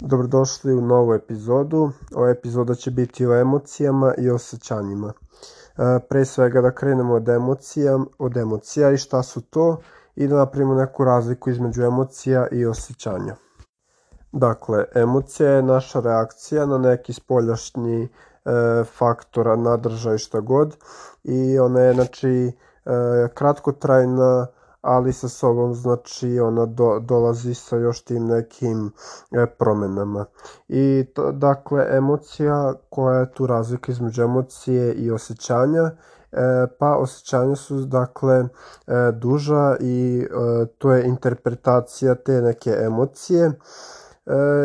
Dobrodošli 0.00 0.74
u 0.74 0.80
novu 0.80 1.14
epizodu. 1.14 1.90
Ova 2.14 2.30
epizoda 2.30 2.74
će 2.74 2.90
biti 2.90 3.26
o 3.26 3.34
emocijama 3.34 4.14
i 4.18 4.30
osjećanjima. 4.30 5.12
E, 5.12 5.98
pre 6.08 6.24
svega 6.24 6.60
da 6.60 6.70
krenemo 6.70 7.14
od 7.14 7.28
emocija, 7.28 7.98
od 8.18 8.36
emocija 8.36 8.90
i 8.90 8.96
šta 8.96 9.22
su 9.22 9.40
to 9.40 9.80
i 10.16 10.26
da 10.28 10.36
napravimo 10.36 10.74
neku 10.74 11.04
razliku 11.04 11.50
između 11.50 11.82
emocija 11.82 12.46
i 12.52 12.66
osjećanja. 12.66 13.36
Dakle, 14.32 14.84
emocija 14.94 15.50
je 15.50 15.62
naša 15.62 16.00
reakcija 16.00 16.66
na 16.66 16.78
neki 16.78 17.12
spoljašnji 17.12 18.02
e, 18.02 18.08
faktor, 18.84 19.58
nadržaj 19.58 20.18
šta 20.18 20.40
god 20.40 20.76
i 21.24 21.58
ona 21.58 21.80
je 21.80 21.94
znači 21.94 22.30
e, 22.30 22.52
kratkotrajna 23.34 24.46
ali 24.84 25.12
sa 25.12 25.28
sobom 25.28 25.74
znači 25.74 26.40
ona 26.40 26.66
do, 26.66 27.00
dolazi 27.00 27.54
sa 27.54 27.76
još 27.76 28.04
tim 28.04 28.26
nekim 28.26 28.92
e, 29.32 29.46
promenama. 29.46 30.24
I 30.68 31.06
to, 31.14 31.32
dakle 31.32 31.86
emocija 31.90 32.74
koja 32.90 33.18
je 33.18 33.32
tu 33.32 33.46
razlika 33.46 33.92
između 33.92 34.22
emocije 34.22 34.94
i 34.94 35.10
osjećanja 35.10 35.82
e, 35.82 36.66
pa 36.78 36.96
osjećanja 36.96 37.56
su 37.56 37.84
dakle 37.84 38.36
e, 38.36 38.46
duža 39.12 39.76
i 39.80 40.26
e, 40.30 40.66
to 40.78 40.92
je 40.92 41.06
interpretacija 41.06 42.14
te 42.14 42.42
neke 42.42 42.70
emocije 42.70 43.44
e, 43.46 43.52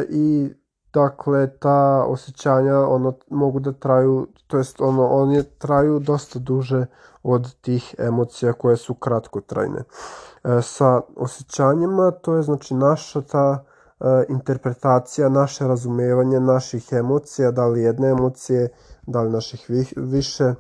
i 0.10 0.54
dakle 0.94 1.58
ta 1.60 2.04
osjećanja 2.08 2.80
ono 2.80 3.14
mogu 3.30 3.60
da 3.60 3.72
traju 3.72 4.28
to 4.48 4.58
jest 4.58 4.82
ono 4.82 5.08
oni 5.08 5.44
traju 5.44 6.00
dosta 6.00 6.40
duže 6.40 6.86
od 7.24 7.56
tih 7.62 7.96
emocija 7.98 8.54
koje 8.54 8.78
su 8.78 8.94
kratkotrajne. 8.94 9.80
E, 9.80 10.62
sa 10.62 11.02
osjećanjima 11.16 12.12
to 12.12 12.36
je 12.36 12.42
znači 12.42 12.74
naša 12.74 13.22
ta 13.22 13.64
e, 14.00 14.26
interpretacija, 14.30 15.30
naše 15.30 15.68
razumevanje 15.68 16.40
naših 16.40 16.88
emocija, 16.92 17.52
da 17.52 17.68
li 17.68 17.82
jedne 17.82 18.10
emocije, 18.10 18.70
da 19.08 19.22
li 19.22 19.32
naših 19.32 19.66
vi, 19.70 19.86
više 19.96 20.44
e, 20.44 20.56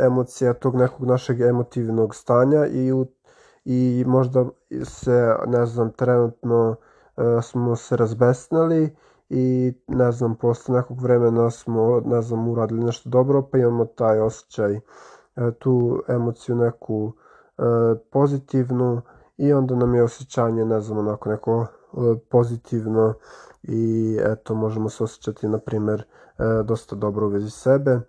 emocija, 0.00 0.54
tog 0.54 0.76
nekog 0.76 1.06
našeg 1.06 1.40
emotivnog 1.40 2.14
stanja 2.14 2.66
i, 2.66 2.92
u, 2.92 3.06
i 3.64 4.04
možda 4.06 4.44
se, 4.84 5.34
ne 5.46 5.66
znam, 5.66 5.92
trenutno 5.92 6.76
e, 7.16 7.42
smo 7.42 7.76
se 7.76 7.96
razbesnali 7.96 8.96
i 9.28 9.72
ne 9.88 10.12
znam, 10.12 10.34
posle 10.34 10.76
nekog 10.76 11.00
vremena 11.00 11.50
smo, 11.50 12.00
ne 12.04 12.22
znam, 12.22 12.48
uradili 12.48 12.84
nešto 12.84 13.10
dobro, 13.10 13.42
pa 13.42 13.58
imamo 13.58 13.84
taj 13.84 14.20
osjećaj, 14.20 14.80
tu 15.58 16.02
emociju 16.08 16.56
neku 16.56 17.12
e, 17.58 17.62
pozitivnu 18.10 19.02
i 19.36 19.52
onda 19.52 19.74
nam 19.74 19.94
je 19.94 20.02
osjećanje, 20.02 20.64
ne 20.64 20.80
znam, 20.80 20.98
onako 20.98 21.28
neko 21.28 21.66
e, 21.66 21.96
pozitivno 22.30 23.14
i 23.62 24.18
eto, 24.22 24.54
možemo 24.54 24.88
se 24.88 25.04
osjećati, 25.04 25.48
na 25.48 25.58
primer, 25.58 26.04
dosta 26.64 26.96
dobro 26.96 27.26
u 27.26 27.30
vezi 27.30 27.50
sebe. 27.50 28.00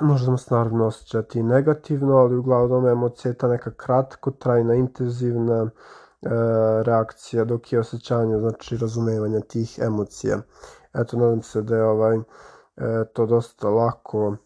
Možemo 0.00 0.38
se 0.38 0.54
naravno 0.54 0.86
osjećati 0.86 1.42
negativno, 1.42 2.16
ali 2.16 2.36
uglavnom 2.36 2.86
emocija 2.86 3.30
je 3.30 3.38
ta 3.38 3.48
neka 3.48 3.70
kratkotrajna, 3.70 4.74
intenzivna, 4.74 5.70
E, 6.22 6.28
reakcija, 6.82 7.44
dok 7.44 7.72
je 7.72 7.80
osjećanje, 7.80 8.38
znači 8.38 8.76
razumevanje 8.76 9.40
tih 9.40 9.78
emocija. 9.82 10.38
Eto, 10.94 11.16
nadam 11.16 11.42
se 11.42 11.62
da 11.62 11.76
je 11.76 11.84
ovaj, 11.84 12.16
e, 12.16 12.22
to 13.12 13.26
dosta 13.26 13.68
lako, 13.68 14.36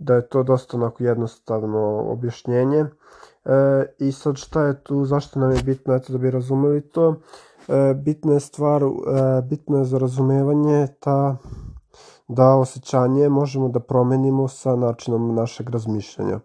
da 0.00 0.14
je 0.14 0.28
to 0.28 0.42
dosta 0.42 0.76
onako 0.76 1.04
jednostavno 1.04 2.04
objašnjenje. 2.12 2.78
E, 2.78 2.88
I 3.98 4.12
sad 4.12 4.36
šta 4.36 4.62
je 4.62 4.82
tu, 4.84 5.04
zašto 5.04 5.40
nam 5.40 5.50
je 5.50 5.62
bitno, 5.62 5.94
eto 5.94 6.12
da 6.12 6.18
bi 6.18 6.30
razumeli 6.30 6.80
to, 6.80 7.14
e, 7.68 7.94
bitna 7.94 8.32
je 8.32 8.40
stvar, 8.40 8.82
e, 8.82 8.86
bitno 9.42 9.78
je 9.78 9.84
za 9.84 9.98
razumevanje 9.98 10.86
ta 11.00 11.36
da 12.28 12.54
osjećanje 12.54 13.28
možemo 13.28 13.68
da 13.68 13.80
promenimo 13.80 14.48
sa 14.48 14.76
načinom 14.76 15.34
našeg 15.34 15.70
razmišljanja. 15.70 16.40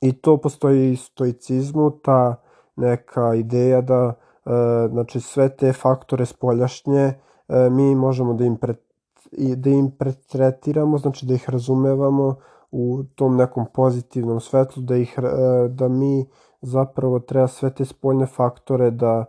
I 0.00 0.12
to 0.12 0.36
postoji 0.36 0.92
i 0.92 0.96
stoicizmu, 0.96 1.90
ta 1.90 2.36
neka 2.76 3.34
ideja 3.34 3.80
da 3.80 4.14
e, 4.14 4.50
znači 4.88 5.20
sve 5.20 5.56
te 5.56 5.72
faktore 5.72 6.26
spoljašnje 6.26 7.02
e, 7.02 7.14
mi 7.70 7.94
možemo 7.94 8.34
da 8.34 8.44
im 8.44 8.56
pre, 8.56 8.74
da 9.32 9.70
im 9.70 9.90
pretretiramo, 9.90 10.98
znači 10.98 11.26
da 11.26 11.34
ih 11.34 11.50
razumevamo 11.50 12.36
u 12.70 13.02
tom 13.14 13.36
nekom 13.36 13.66
pozitivnom 13.74 14.40
svetlu, 14.40 14.82
da 14.82 14.96
ih 14.96 15.18
e, 15.18 15.22
da 15.68 15.88
mi 15.88 16.26
zapravo 16.60 17.18
treba 17.20 17.46
sve 17.46 17.74
te 17.74 17.84
spoljne 17.84 18.26
faktore 18.26 18.90
da 18.90 19.24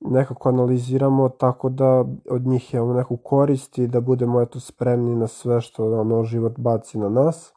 nekako 0.00 0.48
analiziramo 0.48 1.28
tako 1.28 1.68
da 1.68 2.04
od 2.30 2.46
njih 2.46 2.74
imamo 2.74 2.92
neku 2.92 3.16
korist 3.16 3.78
i 3.78 3.86
da 3.86 4.00
budemo 4.00 4.40
eto 4.40 4.60
spremni 4.60 5.16
na 5.16 5.26
sve 5.26 5.60
što 5.60 6.00
ono 6.00 6.24
život 6.24 6.58
baci 6.58 6.98
na 6.98 7.08
nas. 7.08 7.52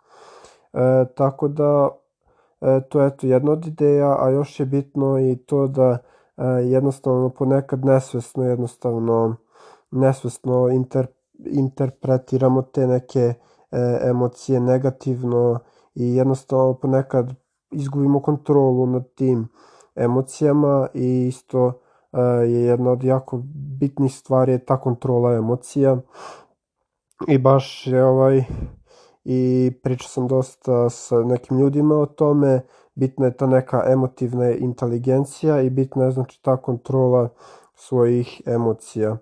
E, 0.74 1.06
tako 1.16 1.48
da 1.48 1.90
E, 2.62 2.82
to 2.90 3.02
je 3.02 3.08
eto 3.08 3.28
jedna 3.28 3.52
od 3.52 3.68
ideja, 3.68 4.24
a 4.24 4.30
još 4.30 4.60
je 4.60 4.66
bitno 4.66 5.20
i 5.20 5.36
to 5.36 5.68
da 5.68 5.98
e, 6.38 6.44
jednostavno 6.46 7.30
ponekad 7.30 7.86
nesvesno 7.86 8.44
jednostavno 8.44 9.36
nesvesno 9.92 10.70
inter, 10.70 11.08
interpretiramo 11.46 12.62
te 12.62 12.88
neke 12.88 13.20
e, 13.20 13.36
emocije 14.02 14.60
negativno 14.60 15.60
i 15.96 16.16
jednostavno 16.16 16.74
ponekad 16.74 17.34
izgubimo 17.72 18.22
kontrolu 18.22 18.86
nad 18.86 19.14
tim 19.16 19.48
emocijama 19.96 20.88
i 20.94 21.28
isto 21.28 21.82
e, 22.14 22.20
je 22.22 22.62
jedna 22.62 22.92
od 22.92 23.04
jako 23.04 23.42
bitnih 23.80 24.16
stvari 24.16 24.52
je 24.52 24.66
ta 24.66 24.82
kontrola 24.82 25.34
emocija 25.34 25.98
i 27.28 27.38
baš 27.38 27.88
je 27.88 28.06
ovaj 28.06 28.44
i 29.30 29.72
pričao 29.84 30.08
sam 30.08 30.28
dosta 30.28 30.90
sa 30.90 31.24
nekim 31.24 31.60
ljudima 31.60 31.96
o 31.96 32.06
tome, 32.06 32.62
bitna 32.96 33.26
je 33.26 33.38
ta 33.38 33.48
neka 33.48 33.84
emotivna 33.88 34.52
inteligencija 34.52 35.62
i 35.62 35.70
bitna 35.70 36.06
je 36.06 36.12
znači 36.12 36.42
ta 36.42 36.58
kontrola 36.58 37.30
svojih 37.76 38.42
emocija. 38.46 39.18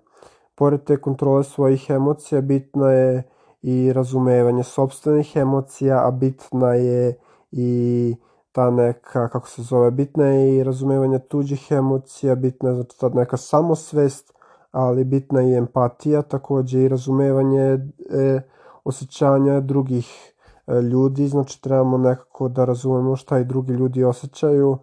Pored 0.56 0.84
te 0.84 0.96
kontrole 0.96 1.44
svojih 1.44 1.90
emocija 1.90 2.40
bitna 2.40 2.90
je 2.92 3.22
i 3.62 3.92
razumevanje 3.92 4.62
sobstvenih 4.62 5.36
emocija, 5.36 6.06
a 6.06 6.10
bitna 6.10 6.74
je 6.74 7.18
i 7.52 8.14
ta 8.52 8.70
neka, 8.70 9.28
kako 9.28 9.48
se 9.48 9.62
zove, 9.62 9.90
bitna 9.90 10.26
je 10.26 10.56
i 10.56 10.64
razumevanje 10.64 11.18
tuđih 11.18 11.66
emocija, 11.70 12.34
bitna 12.34 12.68
je 12.68 12.74
znači 12.74 12.98
ta 13.00 13.08
neka 13.08 13.36
samosvest, 13.36 14.32
ali 14.70 15.04
bitna 15.04 15.40
je 15.40 15.50
i 15.50 15.56
empatija, 15.56 16.22
takođe 16.22 16.80
i 16.82 16.88
razumevanje 16.88 17.60
e, 17.60 18.40
osjećanja 18.84 19.60
drugih 19.60 20.32
e, 20.66 20.80
ljudi, 20.80 21.28
znači 21.28 21.62
trebamo 21.62 21.98
nekako 21.98 22.48
da 22.48 22.64
razumemo 22.64 23.16
šta 23.16 23.38
i 23.38 23.44
drugi 23.44 23.72
ljudi 23.72 24.04
osjećaju, 24.04 24.78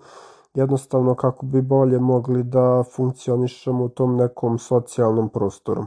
jednostavno 0.53 1.15
kako 1.15 1.45
bi 1.45 1.61
bolje 1.61 1.99
mogli 1.99 2.43
da 2.43 2.83
funkcionišemo 2.95 3.83
u 3.83 3.89
tom 3.89 4.15
nekom 4.15 4.59
socijalnom 4.59 5.29
prostoru. 5.29 5.85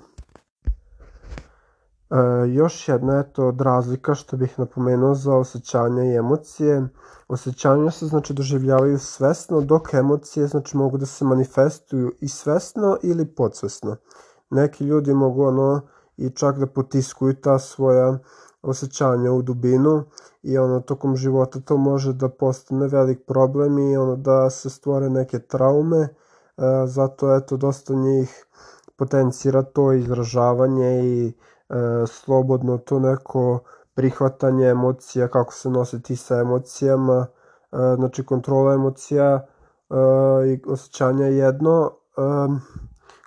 E, 2.10 2.48
još 2.48 2.88
jedna 2.88 3.18
eto 3.18 3.46
od 3.46 3.60
razlika 3.60 4.14
što 4.14 4.36
bih 4.36 4.58
napomenuo 4.58 5.14
za 5.14 5.34
osjećanja 5.34 6.04
i 6.04 6.16
emocije. 6.16 6.88
Osjećanja 7.28 7.90
se 7.90 8.06
znači 8.06 8.34
doživljavaju 8.34 8.98
svesno, 8.98 9.60
dok 9.60 9.94
emocije 9.94 10.46
znači 10.46 10.76
mogu 10.76 10.98
da 10.98 11.06
se 11.06 11.24
manifestuju 11.24 12.12
i 12.20 12.28
svesno 12.28 12.96
ili 13.02 13.26
podsvesno. 13.26 13.96
Neki 14.50 14.84
ljudi 14.84 15.14
mogu 15.14 15.44
ono 15.44 15.80
i 16.16 16.30
čak 16.30 16.58
da 16.58 16.66
potiskuju 16.66 17.34
ta 17.34 17.58
svoja 17.58 18.18
osjećanja 18.66 19.32
u 19.32 19.42
dubinu 19.42 20.04
i 20.42 20.58
ono 20.58 20.80
tokom 20.80 21.16
života 21.16 21.60
to 21.60 21.76
može 21.76 22.12
da 22.12 22.28
postane 22.28 22.88
velik 22.88 23.26
problem 23.26 23.78
i 23.78 23.96
ono 23.96 24.16
da 24.16 24.50
se 24.50 24.70
stvore 24.70 25.10
neke 25.10 25.38
traume 25.38 25.98
e, 25.98 26.08
zato 26.86 27.36
eto 27.36 27.56
dosta 27.56 27.94
njih 27.94 28.46
potencira 28.96 29.62
to 29.62 29.92
izražavanje 29.92 31.04
i 31.04 31.28
e, 31.28 31.74
slobodno 32.06 32.78
to 32.78 32.98
neko 32.98 33.58
prihvatanje 33.94 34.66
emocija 34.66 35.28
kako 35.28 35.52
se 35.54 35.70
nositi 35.70 36.16
sa 36.16 36.38
emocijama 36.38 37.26
e, 37.26 37.76
znači 37.96 38.24
kontrola 38.24 38.74
emocija 38.74 39.46
i 40.46 40.60
osjećanja 40.66 41.26
jedno 41.26 41.90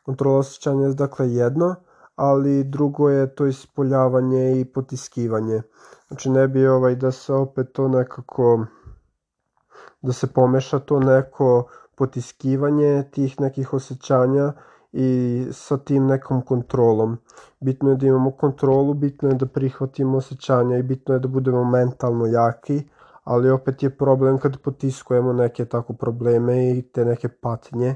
kontrola 0.06 0.38
osjećanja 0.38 0.88
je 0.88 0.94
dakle 0.94 1.34
jedno 1.34 1.76
ali 2.20 2.64
drugo 2.64 3.10
je 3.10 3.36
to 3.36 3.46
ispoljavanje 3.46 4.60
i 4.60 4.66
potiskivanje. 4.66 5.62
Znači 6.08 6.30
ne 6.30 6.48
bi 6.48 6.68
ovaj 6.68 6.96
da 6.96 7.12
se 7.12 7.34
opet 7.34 7.68
to 7.74 7.88
nekako 7.88 8.66
da 10.02 10.14
se 10.14 10.28
pomeša 10.28 10.80
to 10.80 11.00
neko 11.00 11.68
potiskivanje 11.96 13.04
tih 13.12 13.40
nekih 13.42 13.74
osjećanja 13.74 14.54
i 14.92 15.46
sa 15.52 15.78
tim 15.78 16.06
nekom 16.06 16.42
kontrolom. 16.42 17.18
Bitno 17.60 17.90
je 17.90 17.96
da 17.96 18.08
imamo 18.08 18.32
kontrolu, 18.32 18.94
bitno 18.94 19.30
je 19.30 19.36
da 19.36 19.46
prihvatimo 19.46 20.18
osjećanja 20.18 20.78
i 20.78 20.84
bitno 20.84 21.14
je 21.14 21.20
da 21.20 21.28
budemo 21.28 21.64
mentalno 21.64 22.26
jaki, 22.26 22.82
ali 23.24 23.50
opet 23.50 23.84
je 23.84 23.98
problem 23.98 24.38
kad 24.38 24.62
potiskujemo 24.62 25.34
neke 25.34 25.66
tako 25.66 25.94
probleme 25.94 26.72
i 26.72 26.82
te 26.82 27.06
neke 27.06 27.28
patnje 27.28 27.96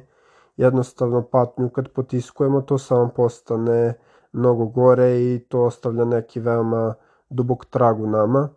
jednostavno 0.57 1.21
patnju 1.21 1.69
kad 1.69 1.89
potiskujemo 1.89 2.61
to 2.61 2.77
samo 2.77 3.09
postane 3.15 3.93
mnogo 4.33 4.65
gore 4.65 5.21
i 5.21 5.45
to 5.49 5.61
ostavlja 5.63 6.05
neki 6.05 6.39
veoma 6.39 6.93
dubok 7.29 7.65
trag 7.65 8.01
u 8.01 8.07
nama 8.07 8.49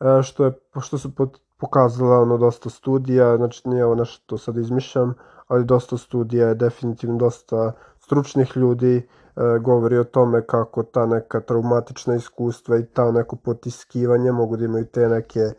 e, 0.00 0.22
što 0.22 0.44
je 0.44 0.52
što 0.80 0.98
su 0.98 1.10
pokazala 1.58 2.20
ono 2.20 2.36
dosta 2.38 2.70
studija 2.70 3.36
znači 3.36 3.68
nije 3.68 3.84
ovo 3.84 3.94
nešto 3.94 4.38
sad 4.38 4.56
izmišljam 4.56 5.14
ali 5.46 5.64
dosta 5.64 5.96
studija 5.96 6.48
je 6.48 6.54
definitivno 6.54 7.16
dosta 7.16 7.72
stručnih 7.98 8.56
ljudi 8.56 8.96
e, 8.96 9.02
govori 9.60 9.98
o 9.98 10.04
tome 10.04 10.46
kako 10.46 10.82
ta 10.82 11.06
neka 11.06 11.40
traumatična 11.40 12.14
iskustva 12.14 12.78
i 12.78 12.86
ta 12.86 13.10
neko 13.12 13.36
potiskivanje 13.36 14.32
mogu 14.32 14.56
da 14.56 14.64
imaju 14.64 14.86
te 14.86 15.08
neke 15.08 15.40
e, 15.40 15.52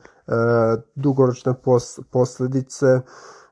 dugoročne 0.95 1.53
pos, 1.63 1.99
posledice 2.11 2.85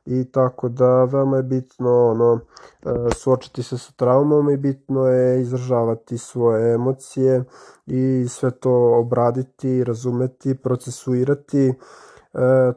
i 0.07 0.31
tako 0.31 0.69
da 0.69 1.03
veoma 1.03 1.37
je 1.37 1.43
bitno 1.43 2.07
ono 2.09 2.39
e, 2.85 2.89
suočiti 3.15 3.63
se 3.63 3.77
sa 3.77 3.91
traumom 3.95 4.49
i 4.49 4.57
bitno 4.57 5.07
je 5.07 5.41
izražavati 5.41 6.17
svoje 6.17 6.73
emocije 6.73 7.43
i 7.85 8.25
sve 8.29 8.51
to 8.51 8.99
obraditi, 8.99 9.83
razumeti, 9.83 10.55
procesuirati. 10.55 11.67
E, 11.67 11.73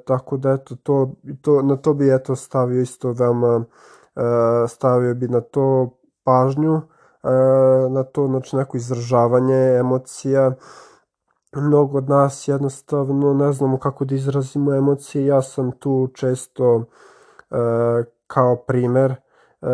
tako 0.05 0.37
da 0.37 0.53
eto 0.53 0.77
to, 0.83 1.13
to 1.41 1.63
na 1.63 1.77
to 1.77 1.95
bi 1.95 2.15
eto 2.15 2.37
stavio 2.37 2.81
isto 2.81 3.13
veoma 3.13 3.65
e, 4.17 4.69
stavio 4.69 5.15
bi 5.15 5.29
na 5.29 5.41
to 5.41 5.91
pažnju, 6.25 6.77
e, 6.77 6.81
na 7.91 8.03
to 8.05 8.27
znači 8.27 8.57
neko 8.57 8.77
izražavanje 8.77 9.77
emocija 9.79 10.53
mnogo 11.57 11.99
od 11.99 12.09
nas 12.09 12.49
jednostavno 12.49 13.35
ne 13.35 13.53
znamo 13.53 13.79
kako 13.79 14.05
da 14.05 14.15
izrazimo 14.15 14.75
emocije 14.75 15.27
ja 15.27 15.43
sam 15.43 15.73
tu 15.73 16.09
često 16.15 16.85
kao 18.27 18.57
primer. 18.57 19.11
E, 19.11 19.67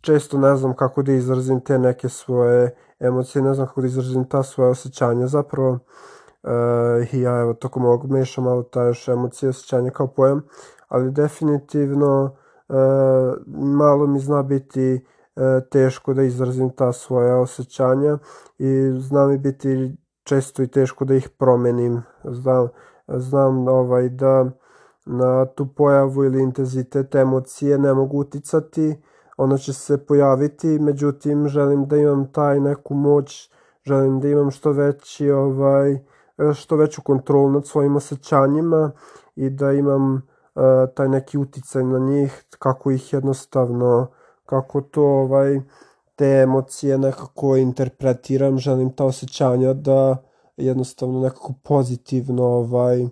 često 0.00 0.38
ne 0.38 0.56
znam 0.56 0.76
kako 0.76 1.02
da 1.02 1.12
izrazim 1.12 1.60
te 1.60 1.78
neke 1.78 2.08
svoje 2.08 2.74
emocije, 3.00 3.42
ne 3.42 3.54
znam 3.54 3.66
kako 3.66 3.80
da 3.80 3.86
izrazim 3.86 4.24
ta 4.28 4.42
svoje 4.42 4.70
osjećanja 4.70 5.26
zapravo. 5.26 5.78
E, 6.42 6.48
I 7.12 7.20
ja 7.20 7.40
evo 7.40 7.54
tokom 7.54 7.84
ovog 7.84 8.10
mešam 8.10 8.44
malo 8.44 8.62
ta 8.62 8.82
još 8.82 9.08
emocije 9.08 9.48
osjećanja 9.48 9.90
kao 9.90 10.06
pojam, 10.06 10.42
ali 10.88 11.10
definitivno 11.10 12.36
malo 13.56 14.06
mi 14.06 14.18
zna 14.18 14.42
biti 14.42 15.06
teško 15.70 16.14
da 16.14 16.22
izrazim 16.22 16.70
ta 16.70 16.92
svoja 16.92 17.36
osjećanja 17.36 18.18
i 18.58 18.92
zna 18.98 19.26
mi 19.26 19.38
biti 19.38 19.96
često 20.22 20.62
i 20.62 20.66
teško 20.66 21.04
da 21.04 21.14
ih 21.14 21.28
promenim. 21.28 22.02
Znam, 22.24 22.68
znam 23.08 23.68
ovaj 23.68 24.08
da 24.08 24.50
na 25.06 25.46
tu 25.46 25.66
pojavu 25.66 26.24
ili 26.24 26.42
intenzitet 26.42 27.14
emocije 27.14 27.78
ne 27.78 27.94
mogu 27.94 28.18
uticati, 28.18 28.96
ona 29.36 29.58
će 29.58 29.72
se 29.72 30.06
pojaviti, 30.06 30.78
međutim 30.78 31.48
želim 31.48 31.86
da 31.86 31.96
imam 31.96 32.32
taj 32.32 32.60
neku 32.60 32.94
moć, 32.94 33.50
želim 33.84 34.20
da 34.20 34.28
imam 34.28 34.50
što 34.50 34.72
veći 34.72 35.30
ovaj 35.30 35.98
što 36.54 36.76
veću 36.76 37.02
kontrolu 37.02 37.50
nad 37.50 37.66
svojim 37.66 37.96
osjećanjima 37.96 38.92
i 39.36 39.50
da 39.50 39.72
imam 39.72 40.14
uh, 40.14 40.62
taj 40.94 41.08
neki 41.08 41.38
uticaj 41.38 41.84
na 41.84 41.98
njih, 41.98 42.44
kako 42.58 42.90
ih 42.90 43.12
jednostavno, 43.12 44.06
kako 44.46 44.80
to 44.80 45.02
ovaj 45.02 45.60
te 46.16 46.26
emocije 46.26 46.98
nekako 46.98 47.56
interpretiram, 47.56 48.58
želim 48.58 48.90
ta 48.90 49.04
osjećanja 49.04 49.72
da 49.72 50.16
jednostavno 50.56 51.20
nekako 51.20 51.52
pozitivno 51.62 52.44
ovaj 52.44 53.08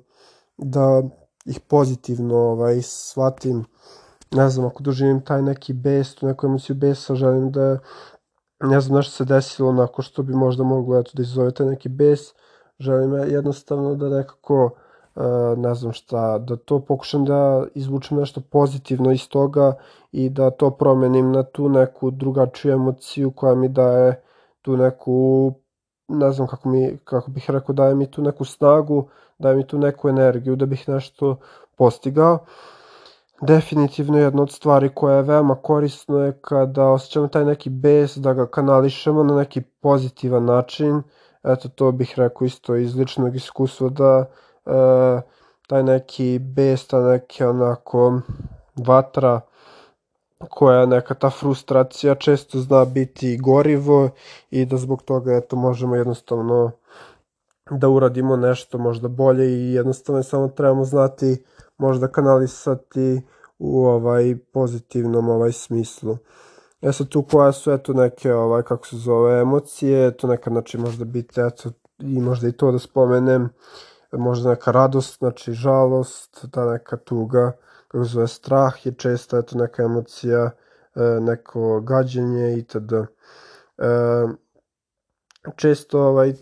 da 0.57 1.03
ih 1.45 1.61
pozitivno 1.61 2.37
ovaj, 2.37 2.83
shvatim. 2.83 3.65
Ne 4.31 4.49
znam, 4.51 4.67
ako 4.67 4.83
doživim 4.83 5.21
taj 5.25 5.43
neki 5.43 5.73
bes, 5.73 6.15
tu 6.15 6.27
neku 6.27 6.47
emociju 6.47 6.77
besa, 6.77 7.15
želim 7.15 7.51
da 7.53 7.79
ne 8.61 8.81
znam 8.81 8.97
nešto 8.97 9.13
se 9.13 9.25
desilo 9.25 9.69
onako 9.69 10.03
što 10.03 10.23
bi 10.23 10.35
možda 10.35 10.65
moglo 10.65 10.99
eto, 10.99 11.11
da 11.15 11.23
izove 11.23 11.51
taj 11.51 11.67
neki 11.67 11.89
bes. 11.89 12.21
Želim 12.79 13.31
jednostavno 13.31 13.95
da 13.95 14.09
nekako 14.09 14.65
uh, 15.15 15.59
ne 15.59 15.75
znam 15.75 15.93
šta, 15.93 16.39
da 16.39 16.57
to 16.57 16.81
pokušam 16.81 17.25
da 17.25 17.65
izvučem 17.75 18.19
nešto 18.19 18.41
pozitivno 18.41 19.13
iz 19.13 19.29
toga 19.29 19.75
i 20.13 20.29
da 20.31 20.51
to 20.51 20.71
promenim 20.71 21.33
na 21.33 21.43
tu 21.43 21.69
neku 21.69 22.11
drugačiju 22.11 22.73
emociju 22.73 23.31
koja 23.31 23.55
mi 23.55 23.69
daje 23.69 24.23
tu 24.63 24.77
neku 24.77 25.53
ne 26.09 26.33
znam 26.33 26.49
kako, 26.49 26.69
mi, 26.69 26.99
kako 27.05 27.31
bih 27.31 27.51
rekao, 27.51 27.73
daje 27.73 27.95
mi 27.95 28.11
tu 28.11 28.23
neku 28.23 28.45
snagu, 28.45 29.09
daje 29.43 29.57
mi 29.57 29.67
tu 29.67 29.79
neku 29.79 30.09
energiju 30.09 30.57
da 30.57 30.67
bih 30.67 30.89
nešto 30.89 31.37
postigao. 31.77 32.39
Definitivno 33.41 34.19
jedna 34.19 34.43
od 34.43 34.53
stvari 34.53 34.91
koja 34.95 35.17
je 35.17 35.23
veoma 35.23 35.55
korisno 35.55 36.19
je 36.25 36.39
kada 36.41 36.87
osjećamo 36.87 37.29
taj 37.29 37.45
neki 37.45 37.71
bes, 37.71 38.17
da 38.17 38.33
ga 38.33 38.47
kanališemo 38.47 39.23
na 39.23 39.37
neki 39.37 39.61
pozitivan 39.61 40.45
način. 40.45 41.03
Eto, 41.45 41.69
to 41.69 41.93
bih 41.93 42.15
rekao 42.17 42.45
isto 42.45 42.77
iz 42.77 42.97
ličnog 42.97 43.37
iskustva 43.37 43.89
da 43.89 44.25
e, 44.67 45.21
taj 45.67 45.83
neki 45.83 46.39
bes, 46.39 46.87
ta 46.87 47.01
neka 47.01 47.51
onako 47.51 48.21
vatra 48.77 49.41
koja 50.49 50.87
neka 50.87 51.15
ta 51.15 51.31
frustracija 51.31 52.15
često 52.15 52.61
zna 52.61 52.85
biti 52.85 53.39
gorivo 53.39 54.11
i 54.51 54.65
da 54.65 54.77
zbog 54.77 55.03
toga 55.03 55.37
eto 55.37 55.57
možemo 55.57 55.97
jednostavno 55.97 56.71
da 57.79 57.89
uradimo 57.89 58.37
nešto 58.37 58.79
možda 58.79 59.09
bolje 59.09 59.47
i 59.49 59.73
jednostavno 59.73 60.23
samo 60.23 60.49
trebamo 60.49 60.85
znati 60.85 61.45
možda 61.79 62.09
kanalisati 62.09 63.23
u 63.59 63.87
ovaj 63.87 64.37
pozitivnom 64.53 65.29
ovaj 65.29 65.53
smislu. 65.53 66.19
E 66.83 66.93
sad 66.93 67.09
tu 67.09 67.23
koja 67.23 67.53
su 67.53 67.73
eto 67.73 67.93
neke 67.93 68.35
ovaj 68.35 68.63
kako 68.63 68.87
se 68.87 68.97
zove 68.97 69.41
emocije, 69.41 70.17
to 70.17 70.27
neka 70.27 70.51
znači 70.51 70.79
možda 70.79 71.05
biti 71.05 71.41
eto 71.41 71.71
i 71.99 72.21
možda 72.21 72.49
i 72.49 72.53
to 72.53 72.73
da 72.73 72.79
spomenem, 72.79 73.49
možda 74.13 74.51
neka 74.51 74.71
radost, 74.71 75.19
znači 75.19 75.53
žalost, 75.53 76.45
ta 76.51 76.73
neka 76.73 76.97
tuga, 76.97 77.53
kako 77.89 78.05
zove 78.05 78.29
strah 78.29 78.87
je 78.87 78.93
često 78.93 79.39
eto 79.39 79.59
neka 79.59 79.83
emocija, 79.83 80.51
e, 80.95 81.01
neko 81.21 81.81
gađenje 81.81 82.59
itd. 82.59 82.93
E, 82.93 83.07
često 85.57 86.01
ovaj 86.01 86.35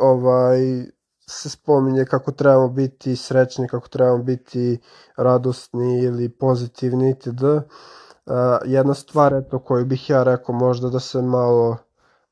ovaj 0.00 0.86
se 1.26 1.50
spominje 1.50 2.04
kako 2.04 2.32
trebamo 2.32 2.68
biti 2.68 3.16
srećni, 3.16 3.68
kako 3.68 3.88
trebamo 3.88 4.22
biti 4.22 4.80
radosni 5.16 6.02
ili 6.02 6.28
pozitivni 6.28 7.10
itd. 7.10 7.42
Uh, 7.42 8.32
jedna 8.64 8.94
stvar 8.94 9.34
eto 9.34 9.58
koju 9.58 9.84
bih 9.84 10.10
ja 10.10 10.22
rekao 10.22 10.54
možda 10.54 10.88
da 10.88 11.00
se 11.00 11.22
malo 11.22 11.76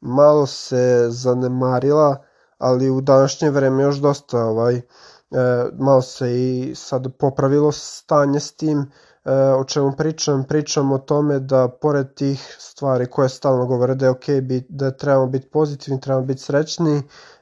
malo 0.03 0.47
se 0.47 1.07
zanemarila, 1.09 2.17
ali 2.59 2.91
u 2.91 3.01
današnje 3.01 3.51
vreme 3.51 3.83
još 3.83 3.97
dosta 3.97 4.39
ovaj 4.39 4.77
e, 4.77 4.83
malo 5.79 6.03
se 6.03 6.41
i 6.41 6.75
sad 6.75 7.17
popravilo 7.19 7.73
stanje 7.73 8.41
s 8.41 8.53
tim 8.53 8.93
e, 9.25 9.33
o 9.35 9.65
čemu 9.65 9.93
pričam, 9.97 10.45
pričam 10.45 10.93
o 10.93 10.99
tome 10.99 11.39
da 11.39 11.69
pored 11.81 12.15
tih 12.15 12.57
stvari 12.59 13.07
koje 13.07 13.29
stalno 13.29 13.67
govore 13.67 13.95
da 13.95 14.07
je 14.07 14.11
ok, 14.11 14.27
bit, 14.43 14.67
da 14.69 14.91
trebamo 14.91 15.27
biti 15.27 15.51
pozitivni, 15.51 16.01
trebamo 16.01 16.27
biti 16.27 16.43
srećni, 16.43 17.03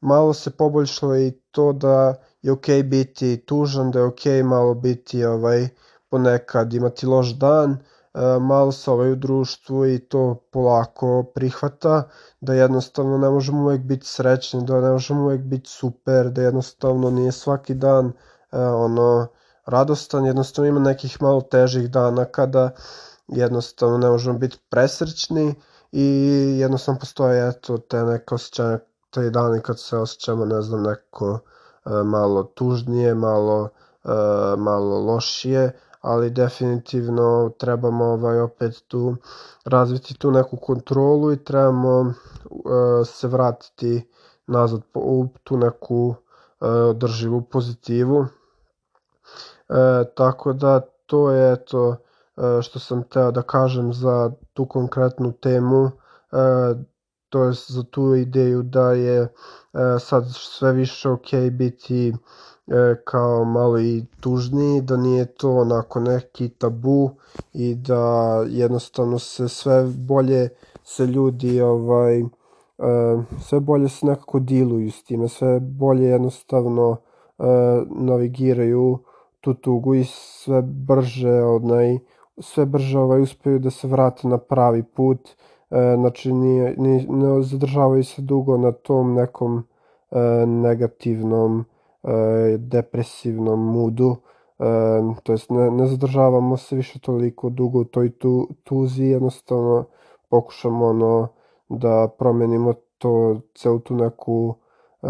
malo 0.00 0.34
se 0.34 0.50
poboljšalo 0.50 1.16
i 1.16 1.30
to 1.50 1.72
da 1.72 2.14
je 2.42 2.52
ok 2.52 2.66
biti 2.84 3.44
tužan, 3.46 3.90
da 3.90 3.98
je 3.98 4.04
ok 4.04 4.24
malo 4.44 4.74
biti 4.74 5.24
ovaj, 5.24 5.68
ponekad 6.10 6.74
imati 6.74 7.06
loš 7.06 7.28
dan, 7.28 7.72
e, 7.72 7.78
malo 8.40 8.72
se 8.72 8.90
ovaj 8.90 9.12
u 9.12 9.16
društvu 9.16 9.86
i 9.86 9.98
to 9.98 10.34
polako 10.52 11.22
prihvata, 11.34 12.08
da 12.40 12.54
jednostavno 12.54 13.18
ne 13.18 13.30
možemo 13.30 13.62
uvek 13.62 13.80
biti 13.80 14.06
srećni, 14.06 14.64
da 14.64 14.80
ne 14.80 14.90
možemo 14.90 15.22
uvek 15.22 15.40
biti 15.40 15.70
super, 15.70 16.30
da 16.30 16.42
jednostavno 16.42 17.10
nije 17.10 17.32
svaki 17.32 17.74
dan 17.74 18.12
e, 18.52 18.58
ono 18.58 19.26
radostan, 19.66 20.26
jednostavno 20.26 20.68
ima 20.68 20.80
nekih 20.80 21.22
malo 21.22 21.40
težih 21.40 21.90
dana 21.90 22.24
kada 22.24 22.70
jednostavno 23.28 23.98
ne 23.98 24.08
možemo 24.10 24.38
biti 24.38 24.58
presrećni 24.68 25.54
i 25.92 26.06
jednostavno 26.60 26.98
postoje 27.00 27.48
eto 27.48 27.78
te 27.78 28.04
neke 28.04 28.34
osjećanja 28.34 28.78
te 29.14 29.30
dani 29.30 29.60
kad 29.60 29.80
se 29.80 29.98
osjećamo, 29.98 30.44
ne 30.44 30.62
znam, 30.62 30.82
neko 30.82 31.38
e, 31.84 31.90
malo 32.04 32.42
tužnije, 32.42 33.14
malo, 33.14 33.68
e, 34.04 34.08
malo 34.56 35.00
lošije, 35.00 35.72
ali 36.04 36.30
definitivno 36.30 37.50
trebamo 37.58 38.04
ovaj 38.04 38.40
opet 38.40 38.82
tu 38.88 39.16
razviti 39.64 40.18
tu 40.18 40.30
neku 40.30 40.56
kontrolu 40.56 41.32
i 41.32 41.44
trebamo 41.44 42.00
uh, 42.00 42.12
se 43.06 43.28
vratiti 43.28 44.08
nazad 44.46 44.80
u 44.94 45.26
tu 45.44 45.56
neku 45.56 46.14
održivu 46.60 47.42
pozitivu. 47.42 48.18
Uh, 48.18 48.26
tako 50.14 50.52
da 50.52 50.80
to 51.06 51.30
je 51.30 51.52
uh, 51.72 51.96
što 52.62 52.78
sam 52.78 53.02
teo 53.02 53.30
da 53.30 53.42
kažem 53.42 53.92
za 53.92 54.30
tu 54.52 54.66
konkretnu 54.66 55.32
temu. 55.32 55.90
To 57.34 57.44
je 57.44 57.52
za 57.68 57.82
tu 57.82 58.14
ideju 58.14 58.62
da 58.62 58.92
je 58.92 59.22
e, 59.22 59.28
sad 59.98 60.24
sve 60.30 60.72
više 60.72 61.08
ok 61.08 61.34
biti 61.52 62.08
e, 62.08 62.14
kao 63.04 63.44
malo 63.44 63.80
i 63.80 64.04
tužniji, 64.20 64.80
da 64.80 64.96
nije 64.96 65.34
to 65.34 65.56
onako 65.56 66.00
neki 66.00 66.48
tabu 66.48 67.10
i 67.52 67.74
da 67.74 68.44
jednostavno 68.48 69.18
se 69.18 69.48
sve 69.48 69.84
bolje 69.96 70.48
se 70.84 71.06
ljudi 71.06 71.60
ovaj 71.60 72.20
e, 72.20 72.24
sve 73.40 73.60
bolje 73.60 73.88
se 73.88 74.06
nekako 74.06 74.38
diluju 74.38 74.90
s 74.90 75.04
time, 75.04 75.28
sve 75.28 75.60
bolje 75.60 76.04
jednostavno 76.04 76.96
navigiraju 77.90 78.98
tu 79.40 79.54
tugu 79.54 79.94
i 79.94 80.04
sve 80.04 80.62
brže 80.62 81.42
onaj 81.42 81.98
sve 82.38 82.66
brže 82.66 82.98
ovaj 82.98 83.20
uspeju 83.20 83.58
da 83.58 83.70
se 83.70 83.88
vrate 83.88 84.28
na 84.28 84.38
pravi 84.38 84.82
put 84.82 85.28
E, 85.74 85.96
znači 85.96 86.32
nije, 86.32 86.74
nije, 86.76 87.06
ne 87.08 87.42
zadržavaju 87.42 88.04
se 88.04 88.22
dugo 88.22 88.56
na 88.56 88.72
tom 88.72 89.14
nekom 89.14 89.64
e, 90.10 90.46
negativnom, 90.46 91.64
e, 92.02 92.08
depresivnom 92.58 93.72
mudu, 93.72 94.16
e, 94.58 94.64
to 95.22 95.32
jest 95.32 95.50
ne, 95.50 95.70
ne 95.70 95.86
zadržavamo 95.86 96.56
se 96.56 96.76
više 96.76 96.98
toliko 96.98 97.48
dugo 97.48 97.80
u 97.80 97.84
toj 97.84 98.10
tu, 98.10 98.48
tuzi, 98.64 99.04
jednostavno 99.04 99.84
pokušamo 100.28 100.86
ono 100.86 101.28
da 101.68 102.08
promenimo 102.18 102.74
to, 102.98 103.40
celu 103.54 103.78
tu 103.78 103.94
neku 103.94 104.54
e, 105.02 105.06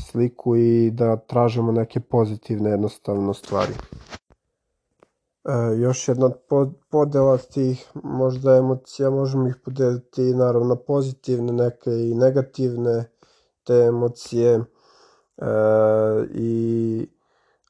sliku 0.00 0.56
i 0.56 0.90
da 0.90 1.16
tražimo 1.16 1.72
neke 1.72 2.00
pozitivne 2.00 2.70
jednostavno 2.70 3.34
stvari. 3.34 3.72
E, 5.48 5.76
još 5.76 6.08
jedna 6.08 6.30
od 6.50 6.74
podela 6.90 7.36
tih 7.36 7.90
možda 7.94 8.56
emocija, 8.56 9.10
možemo 9.10 9.48
ih 9.48 9.56
podeliti 9.64 10.22
naravno 10.22 10.76
pozitivne 10.76 11.52
neke 11.52 11.90
i 11.90 12.14
negativne 12.14 13.10
te 13.64 13.74
emocije. 13.74 14.54
E, 14.54 14.64
i 16.34 17.06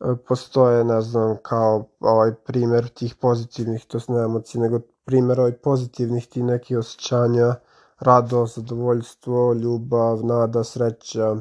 e, 0.00 0.16
postoje, 0.28 0.84
ne 0.84 1.00
znam, 1.00 1.36
kao 1.42 1.84
ovaj 2.00 2.34
primer 2.34 2.88
tih 2.88 3.14
pozitivnih, 3.14 3.84
to 3.84 3.98
ne 4.08 4.22
emocije, 4.22 4.60
nego 4.62 4.80
primer 5.04 5.40
ovaj 5.40 5.52
pozitivnih 5.52 6.26
tih 6.26 6.44
nekih 6.44 6.78
osjećanja, 6.78 7.54
radost, 8.00 8.56
zadovoljstvo, 8.56 9.52
ljubav, 9.52 10.24
nada, 10.24 10.64
sreća 10.64 11.36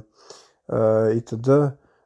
e, 0.67 1.17
itd 1.17 1.49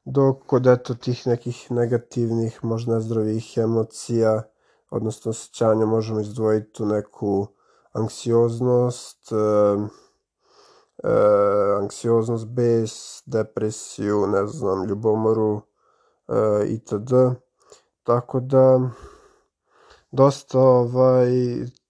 dok 0.06 0.46
kod 0.48 0.68
eto 0.68 0.96
tih 0.96 1.28
nekih 1.28 1.72
negativnih, 1.72 2.64
možda 2.64 2.94
nezdravih 2.94 3.58
emocija, 3.58 4.44
odnosno 4.90 5.30
osjećanja 5.30 5.86
možemo 5.86 6.20
izdvojiti 6.20 6.72
tu 6.74 6.86
neku 6.86 7.48
anksioznost, 7.92 9.32
e, 9.32 9.36
e, 11.04 11.14
anksioznost, 11.82 12.48
bes, 12.48 13.24
depresiju, 13.26 14.28
ne 14.28 14.48
znam, 14.48 14.86
ljubomoru 14.86 15.62
e, 16.28 16.66
itd. 16.68 17.14
Tako 18.04 18.40
da 18.40 18.90
dosta 20.12 20.60
ovaj 20.60 21.32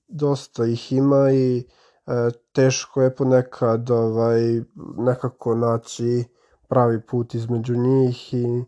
dosta 0.08 0.66
ih 0.66 0.92
ima 0.92 1.32
i 1.32 1.60
e, 1.60 2.30
teško 2.52 3.02
je 3.02 3.16
ponekad 3.16 3.90
ovaj 3.90 4.62
nekako 4.98 5.56
naći 5.56 6.24
pravi 6.72 7.02
put 7.02 7.34
između 7.36 7.76
njih 7.76 8.34
i 8.34 8.46
e, 8.46 8.66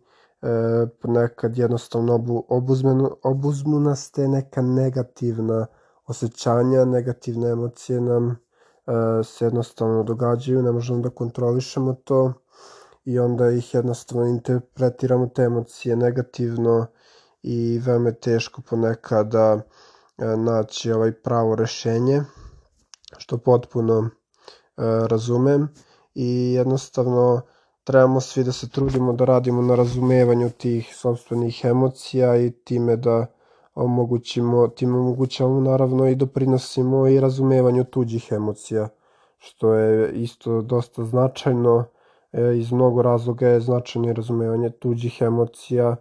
ponekad 1.01 1.57
jednostavno 1.57 2.15
obu, 2.15 2.45
obuzmenu, 2.49 3.11
obuzmu 3.23 3.79
nas 3.79 4.11
te 4.11 4.27
neka 4.27 4.61
negativna 4.61 5.65
osjećanja, 6.05 6.85
negativne 6.85 7.49
emocije 7.49 8.01
nam 8.01 8.29
e, 8.29 8.33
se 9.23 9.45
jednostavno 9.45 10.03
događaju, 10.03 10.63
ne 10.63 10.71
možemo 10.71 10.99
da 10.99 11.09
kontrolišemo 11.09 11.93
to 11.93 12.33
i 13.05 13.19
onda 13.19 13.49
ih 13.51 13.73
jednostavno 13.73 14.25
interpretiramo 14.27 15.27
te 15.27 15.41
emocije 15.43 15.95
negativno 15.95 16.85
i 17.43 17.79
veoma 17.85 18.09
je 18.09 18.19
teško 18.19 18.61
ponekada 18.69 19.61
e, 20.17 20.25
naći 20.37 20.91
ovaj 20.91 21.11
pravo 21.11 21.55
rešenje, 21.55 22.21
što 23.17 23.37
potpuno 23.37 23.99
e, 23.99 24.09
razumem 25.07 25.67
i 26.15 26.53
jednostavno 26.53 27.41
trebamo 27.83 28.19
svi 28.19 28.43
da 28.43 28.51
se 28.51 28.69
trudimo 28.69 29.13
da 29.13 29.25
radimo 29.25 29.61
na 29.61 29.75
razumevanju 29.75 30.49
tih 30.49 30.95
sobstvenih 30.95 31.65
emocija 31.65 32.37
i 32.37 32.51
time 32.51 32.95
da 32.95 33.25
omogućimo, 33.75 34.67
time 34.67 34.97
omogućavamo 34.97 35.59
naravno 35.59 36.07
i 36.07 36.15
doprinosimo 36.15 37.07
i 37.07 37.19
razumevanju 37.19 37.83
tuđih 37.83 38.27
emocija, 38.31 38.89
što 39.37 39.73
je 39.73 40.11
isto 40.11 40.61
dosta 40.61 41.03
značajno, 41.03 41.85
e, 42.31 42.57
iz 42.57 42.71
mnogo 42.71 43.01
razloga 43.01 43.47
je 43.47 43.61
značajno 43.61 44.09
i 44.09 44.13
razumevanje 44.13 44.69
tuđih 44.69 45.21
emocija, 45.21 45.95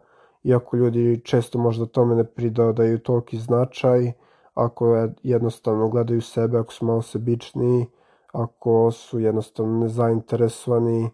iako 0.44 0.76
ljudi 0.76 1.20
često 1.24 1.58
možda 1.58 1.86
tome 1.86 2.14
ne 2.14 2.24
pridodaju 2.24 2.98
toliki 2.98 3.38
značaj, 3.38 4.12
ako 4.54 5.08
jednostavno 5.22 5.88
gledaju 5.88 6.20
sebe, 6.20 6.58
ako 6.58 6.72
su 6.72 6.86
malo 6.86 7.02
sebičniji, 7.02 7.86
ako 8.32 8.90
su 8.90 9.20
jednostavno 9.20 9.78
nezainteresovani, 9.78 11.10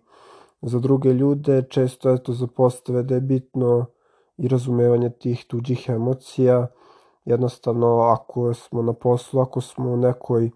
za 0.63 0.79
druge 0.79 1.13
ljude 1.13 1.63
često 1.71 2.15
eto 2.15 2.33
zapostave 2.33 3.03
da 3.03 3.15
je 3.15 3.21
bitno 3.21 3.87
i 4.37 4.49
razumevanje 4.49 5.11
tih 5.11 5.45
tuđih 5.49 5.89
emocija. 5.89 6.67
Jednostavno, 7.25 7.99
ako 7.99 8.55
smo 8.55 8.83
na 8.83 8.93
poslu, 8.93 9.41
ako 9.41 9.61
smo 9.61 9.91
u 9.91 9.97
nekoj, 9.97 10.47
e, 10.47 10.51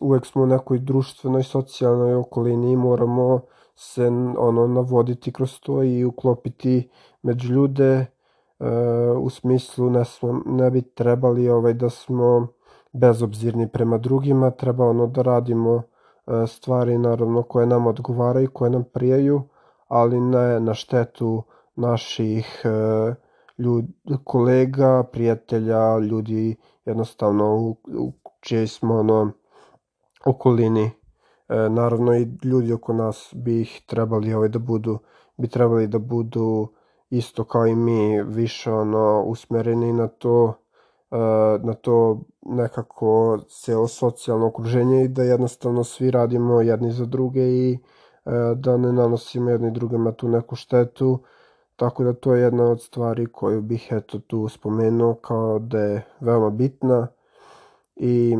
uvek 0.00 0.26
smo 0.26 0.42
u 0.42 0.46
nekoj 0.46 0.78
društvenoj, 0.78 1.42
socijalnoj 1.42 2.14
okolini 2.14 2.72
i 2.72 2.76
moramo 2.76 3.40
se 3.76 4.06
ono 4.38 4.66
navoditi 4.66 5.32
kroz 5.32 5.60
to 5.60 5.82
i 5.82 6.04
uklopiti 6.04 6.90
među 7.22 7.52
ljude 7.52 7.92
e, 7.94 8.06
u 9.18 9.30
smislu 9.30 9.90
ne, 9.90 10.04
smo, 10.04 10.42
ne 10.46 10.70
bi 10.70 10.82
trebali 10.82 11.48
ovaj, 11.48 11.74
da 11.74 11.90
smo 11.90 12.46
bezobzirni 12.92 13.68
prema 13.68 13.98
drugima, 13.98 14.50
treba 14.50 14.88
ono 14.88 15.06
da 15.06 15.22
radimo 15.22 15.82
stvari 16.46 16.98
naravno 16.98 17.42
koje 17.42 17.66
nam 17.66 17.86
odgovaraju, 17.86 18.50
koje 18.50 18.70
nam 18.70 18.84
prijaju, 18.84 19.42
ali 19.88 20.20
ne 20.20 20.60
na 20.60 20.74
štetu 20.74 21.42
naših 21.76 22.62
e, 22.64 23.14
ljudi, 23.58 23.88
kolega, 24.24 25.02
prijatelja, 25.12 25.98
ljudi 25.98 26.56
jednostavno 26.84 27.56
u, 27.56 27.76
u 27.98 28.12
čijej 28.40 28.66
smo 28.66 28.98
ono, 28.98 29.32
okolini. 30.26 30.90
E, 31.48 31.68
naravno 31.68 32.16
i 32.16 32.28
ljudi 32.44 32.72
oko 32.72 32.92
nas 32.92 33.34
bi 33.36 33.60
ih 33.60 33.82
trebali 33.86 34.34
ovaj 34.34 34.48
da 34.48 34.58
budu 34.58 34.98
bi 35.36 35.48
trebali 35.48 35.86
da 35.86 35.98
budu 35.98 36.68
isto 37.10 37.44
kao 37.44 37.66
i 37.66 37.74
mi 37.74 38.22
više 38.22 38.72
ono 38.72 39.22
usmereni 39.22 39.92
na 39.92 40.08
to 40.08 40.54
na 41.62 41.74
to 41.74 42.20
nekako 42.42 43.38
celo 43.48 43.88
socijalno 43.88 44.46
okruženje 44.46 45.04
i 45.04 45.08
da 45.08 45.22
jednostavno 45.22 45.84
svi 45.84 46.10
radimo 46.10 46.60
jedni 46.60 46.92
za 46.92 47.04
druge 47.06 47.42
i 47.42 47.78
da 48.56 48.76
ne 48.76 48.92
nanosimo 48.92 49.50
jedni 49.50 49.70
drugima 49.70 50.12
tu 50.12 50.28
neku 50.28 50.56
štetu. 50.56 51.18
Tako 51.76 52.04
da 52.04 52.12
to 52.12 52.34
je 52.34 52.42
jedna 52.42 52.64
od 52.70 52.82
stvari 52.82 53.26
koju 53.26 53.62
bih 53.62 53.88
eto 53.90 54.18
tu 54.18 54.48
spomenuo 54.48 55.14
kao 55.14 55.58
da 55.58 55.78
je 55.78 56.06
veoma 56.20 56.50
bitna 56.50 57.06
i 57.96 58.36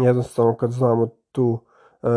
jednostavno 0.00 0.56
kad 0.56 0.70
znamo 0.70 1.08
tu 1.32 1.58
e, 2.02 2.08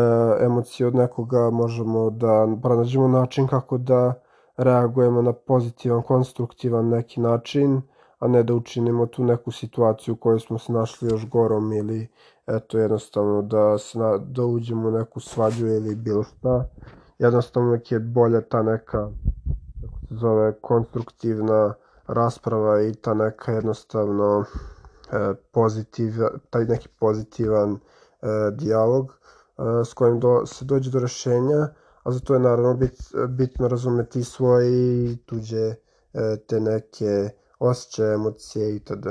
emociju 0.44 0.88
od 0.88 0.94
nekoga 0.94 1.50
možemo 1.50 2.10
da 2.10 2.48
pronađemo 2.62 3.08
način 3.08 3.46
kako 3.46 3.78
da 3.78 4.14
reagujemo 4.56 5.22
na 5.22 5.32
pozitivan, 5.32 6.02
konstruktivan 6.02 6.88
neki 6.88 7.20
način 7.20 7.82
a 8.20 8.28
ne 8.28 8.42
da 8.42 8.54
učinimo 8.54 9.06
tu 9.06 9.24
neku 9.24 9.52
situaciju 9.52 10.14
u 10.14 10.16
kojoj 10.16 10.40
smo 10.40 10.58
se 10.58 10.72
našli 10.72 11.08
još 11.08 11.28
gorom 11.28 11.72
ili 11.72 12.08
eto 12.46 12.78
jednostavno 12.78 13.42
da, 13.42 13.78
se 13.78 13.98
na, 13.98 14.18
da 14.18 14.44
uđemo 14.44 14.88
u 14.88 14.90
neku 14.90 15.20
svađu 15.20 15.66
ili 15.66 15.94
bilo 15.94 16.22
šta. 16.22 16.68
Jednostavno 17.18 17.78
je 17.90 17.98
bolja 17.98 18.40
ta 18.40 18.62
neka 18.62 19.10
kako 19.80 19.98
se 20.08 20.14
zove 20.14 20.52
konstruktivna 20.60 21.74
rasprava 22.06 22.82
i 22.82 22.94
ta 22.94 23.14
neka 23.14 23.52
jednostavno 23.52 24.44
e, 25.12 25.34
pozitiv, 25.52 26.12
taj 26.50 26.64
neki 26.64 26.88
pozitivan 26.88 27.72
e, 27.72 27.78
dijalog 28.52 29.18
e, 29.58 29.62
s 29.84 29.94
kojim 29.94 30.20
do, 30.20 30.46
se 30.46 30.64
dođe 30.64 30.90
do 30.90 30.98
rešenja, 30.98 31.68
a 32.02 32.10
za 32.12 32.20
to 32.20 32.34
je 32.34 32.40
naravno 32.40 32.74
bit, 32.74 33.00
bitno 33.28 33.68
razumeti 33.68 34.24
svoje 34.24 34.70
i 35.04 35.16
tuđe 35.16 35.66
e, 35.66 35.76
te 36.46 36.60
neke 36.60 37.30
osjećaje, 37.60 38.14
emocije 38.14 38.76
itd. 38.76 39.06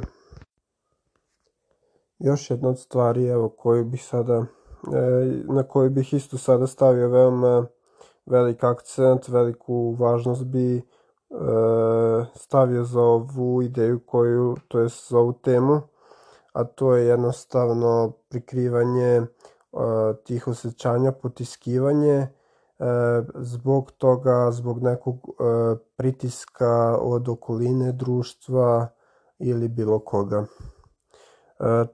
Još 2.20 2.52
jedna 2.52 2.70
od 2.70 2.80
stvari 2.80 3.28
evo, 3.28 3.50
koju 3.50 3.86
bih 3.86 4.06
sada, 4.06 4.46
e, 4.94 5.44
na 5.54 5.64
koju 5.64 5.90
bih 5.90 6.14
isto 6.14 6.38
sada 6.38 6.68
stavio 6.68 7.10
veoma 7.10 7.66
velik 8.26 8.64
akcent, 8.64 9.28
veliku 9.28 9.96
važnost 10.00 10.44
bi 10.44 10.78
e, 10.78 10.82
stavio 12.36 12.84
za 12.84 13.02
ovu 13.02 13.62
ideju 13.62 14.00
koju, 14.06 14.56
to 14.68 14.80
je 14.80 14.88
za 15.10 15.18
ovu 15.18 15.34
temu, 15.34 15.82
a 16.54 16.64
to 16.64 16.96
je 16.96 17.08
jednostavno 17.08 18.12
prikrivanje 18.30 19.22
tih 20.24 20.48
osjećanja, 20.48 21.12
potiskivanje, 21.12 22.28
zbog 23.36 23.92
toga, 23.92 24.52
zbog 24.52 24.84
nekog 24.84 25.16
pritiska 25.98 26.98
od 27.02 27.30
okoline 27.30 27.92
društva 27.92 28.88
ili 29.40 29.68
bilo 29.68 30.00
koga. 30.00 30.46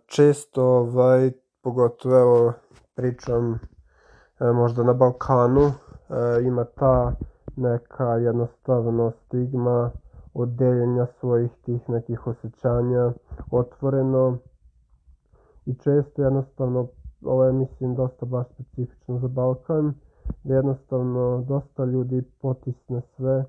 Često, 0.06 0.64
ovaj, 0.64 1.32
pogotovo 1.62 2.18
evo, 2.18 2.54
pričam 2.96 3.60
možda 4.40 4.84
na 4.84 4.94
Balkanu, 4.94 5.72
ima 6.44 6.64
ta 6.64 7.12
neka 7.56 8.06
jednostavno 8.06 9.12
stigma 9.12 9.92
od 10.34 10.50
deljenja 10.50 11.08
svojih 11.20 11.52
tih 11.66 11.90
nekih 11.90 12.28
osjećanja 12.28 13.12
otvoreno 13.52 14.38
i 15.66 15.76
često 15.76 16.22
jednostavno 16.22 16.88
ovo 17.24 17.46
je 17.46 17.54
mislim 17.54 17.96
dosta 17.96 18.26
baš 18.26 18.48
specifično 18.54 19.20
za 19.20 19.28
Balkan 19.28 19.94
da 20.44 20.56
jednostavno 20.56 21.46
dosta 21.48 21.86
ljudi 21.86 22.24
potisne 22.42 23.02
sve 23.16 23.46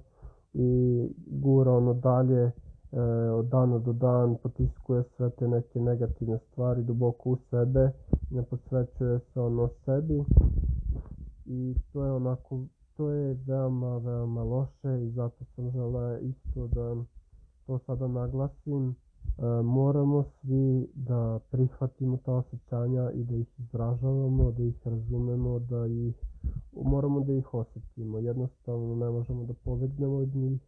i 0.55 1.01
gura 1.27 1.73
ono 1.73 1.95
dalje 1.95 2.43
e, 2.43 2.53
od 3.31 3.47
dana 3.47 3.79
do 3.79 3.93
dan 3.93 4.37
potiskuje 4.43 5.03
sve 5.17 5.31
te 5.31 5.49
neke 5.49 5.81
negativne 5.81 6.39
stvari 6.39 6.83
duboko 6.83 7.31
u 7.31 7.37
sebe 7.51 7.91
ne 8.31 8.43
posvećuje 8.43 9.19
se 9.19 9.41
ono 9.41 9.69
sebi. 9.85 10.25
I 11.47 11.75
to 11.93 12.05
je 12.05 12.13
onako 12.13 12.61
to 12.97 13.11
je 13.11 13.37
veoma 13.47 13.99
veoma 13.99 14.43
loše 14.43 15.05
i 15.07 15.11
zato 15.11 15.45
sam 15.45 15.71
žela 15.71 16.19
isto 16.19 16.67
da 16.67 16.97
to 17.67 17.79
sada 17.79 18.09
naglasim. 18.09 18.91
E, 18.91 19.63
moramo 19.63 20.25
svi 20.41 20.89
da 20.95 21.41
prihvatimo 21.51 22.19
ta 22.25 22.33
osjećanja 22.33 23.11
i 23.11 23.25
da 23.25 23.37
ih 23.37 23.47
izražavamo, 23.59 24.51
da 24.53 24.63
ih 24.63 24.87
razumemo, 24.87 25.59
da 25.59 25.87
ih, 25.87 26.15
moramo 26.73 27.21
da 27.21 27.33
ih 27.33 27.55
osetimo. 27.55 28.19
Jednostavno 28.19 28.97
ne 28.97 29.11
možemo 29.11 29.45
da 29.45 29.55
pobegnemo 29.55 30.17
od 30.17 30.35
njih, 30.35 30.61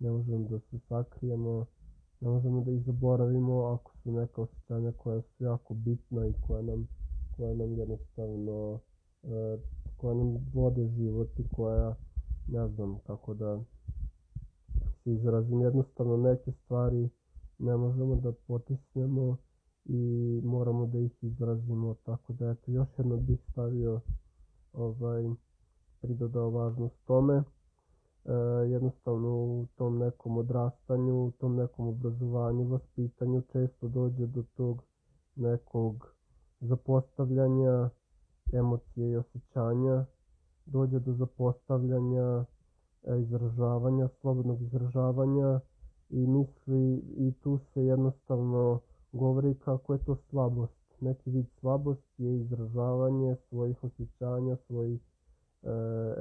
ne 0.00 0.10
možemo 0.10 0.48
da 0.48 0.58
se 0.58 0.78
sakrijemo, 0.88 1.66
ne 2.20 2.28
možemo 2.28 2.64
da 2.64 2.70
ih 2.70 2.82
zaboravimo 2.84 3.64
ako 3.64 3.92
su 4.02 4.12
neka 4.12 4.42
osjećanja 4.42 4.92
koja 4.92 5.22
su 5.22 5.44
jako 5.44 5.74
bitna 5.74 6.26
i 6.26 6.32
koja 6.46 6.62
nam, 6.62 6.88
koja 7.36 7.54
nam 7.54 7.78
jednostavno, 7.78 8.80
e, 9.22 9.58
koja 9.96 10.14
nam 10.14 10.50
vode 10.54 10.88
život 10.88 11.38
i 11.38 11.48
koja, 11.48 11.96
ne 12.48 12.68
znam 12.68 12.98
kako 13.06 13.34
da 13.34 13.64
se 15.04 15.12
izrazim, 15.12 15.60
jednostavno 15.60 16.16
neke 16.16 16.52
stvari 16.52 17.08
ne 17.58 17.76
možemo 17.76 18.16
da 18.16 18.32
potisnemo 18.32 19.36
i 19.84 20.40
moramo 20.44 20.86
da 20.86 20.98
ih 20.98 21.24
izrazimo, 21.24 21.94
tako 22.04 22.32
da 22.32 22.50
eto 22.50 22.70
još 22.70 22.88
jedno 22.98 23.16
bih 23.16 23.38
stavio 23.50 24.00
ovaj, 24.72 25.30
pridodao 26.00 26.50
važnost 26.50 26.96
tome. 27.04 27.34
E, 27.34 28.32
jednostavno 28.68 29.28
u 29.28 29.66
tom 29.76 29.98
nekom 29.98 30.38
odrastanju, 30.38 31.24
u 31.26 31.30
tom 31.30 31.56
nekom 31.56 31.88
obrazovanju, 31.88 32.68
vaspitanju 32.68 33.42
često 33.52 33.88
dođe 33.88 34.26
do 34.26 34.42
tog 34.56 34.82
nekog 35.36 36.14
zapostavljanja 36.60 37.90
emocije 38.52 39.10
i 39.10 39.16
osjećanja, 39.16 40.04
dođe 40.66 40.98
do 40.98 41.12
zapostavljanja 41.12 42.44
e, 43.04 43.20
izražavanja, 43.20 44.08
slobodnog 44.20 44.62
izražavanja, 44.62 45.60
i 46.12 46.26
misli 46.26 46.94
i 47.16 47.32
tu 47.32 47.58
se 47.58 47.84
jednostavno 47.84 48.80
govori 49.12 49.54
kako 49.54 49.92
je 49.92 50.04
to 50.04 50.16
slabost. 50.30 50.81
Neki 51.02 51.30
vid 51.30 51.46
slabosti 51.60 52.24
je 52.24 52.36
izražavanje 52.36 53.36
svojih 53.48 53.84
osjećanja, 53.84 54.56
svojih 54.66 55.00
e, 55.62 55.68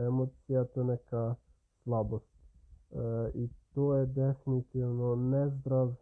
emocija, 0.07 0.63
to 0.63 0.79
je 0.79 0.85
neka 0.85 1.35
slabost. 1.83 2.25
E, 2.91 2.97
I 3.33 3.50
to 3.73 3.95
je 3.95 4.05
definitivno 4.05 5.15
nezdrav 5.15 5.93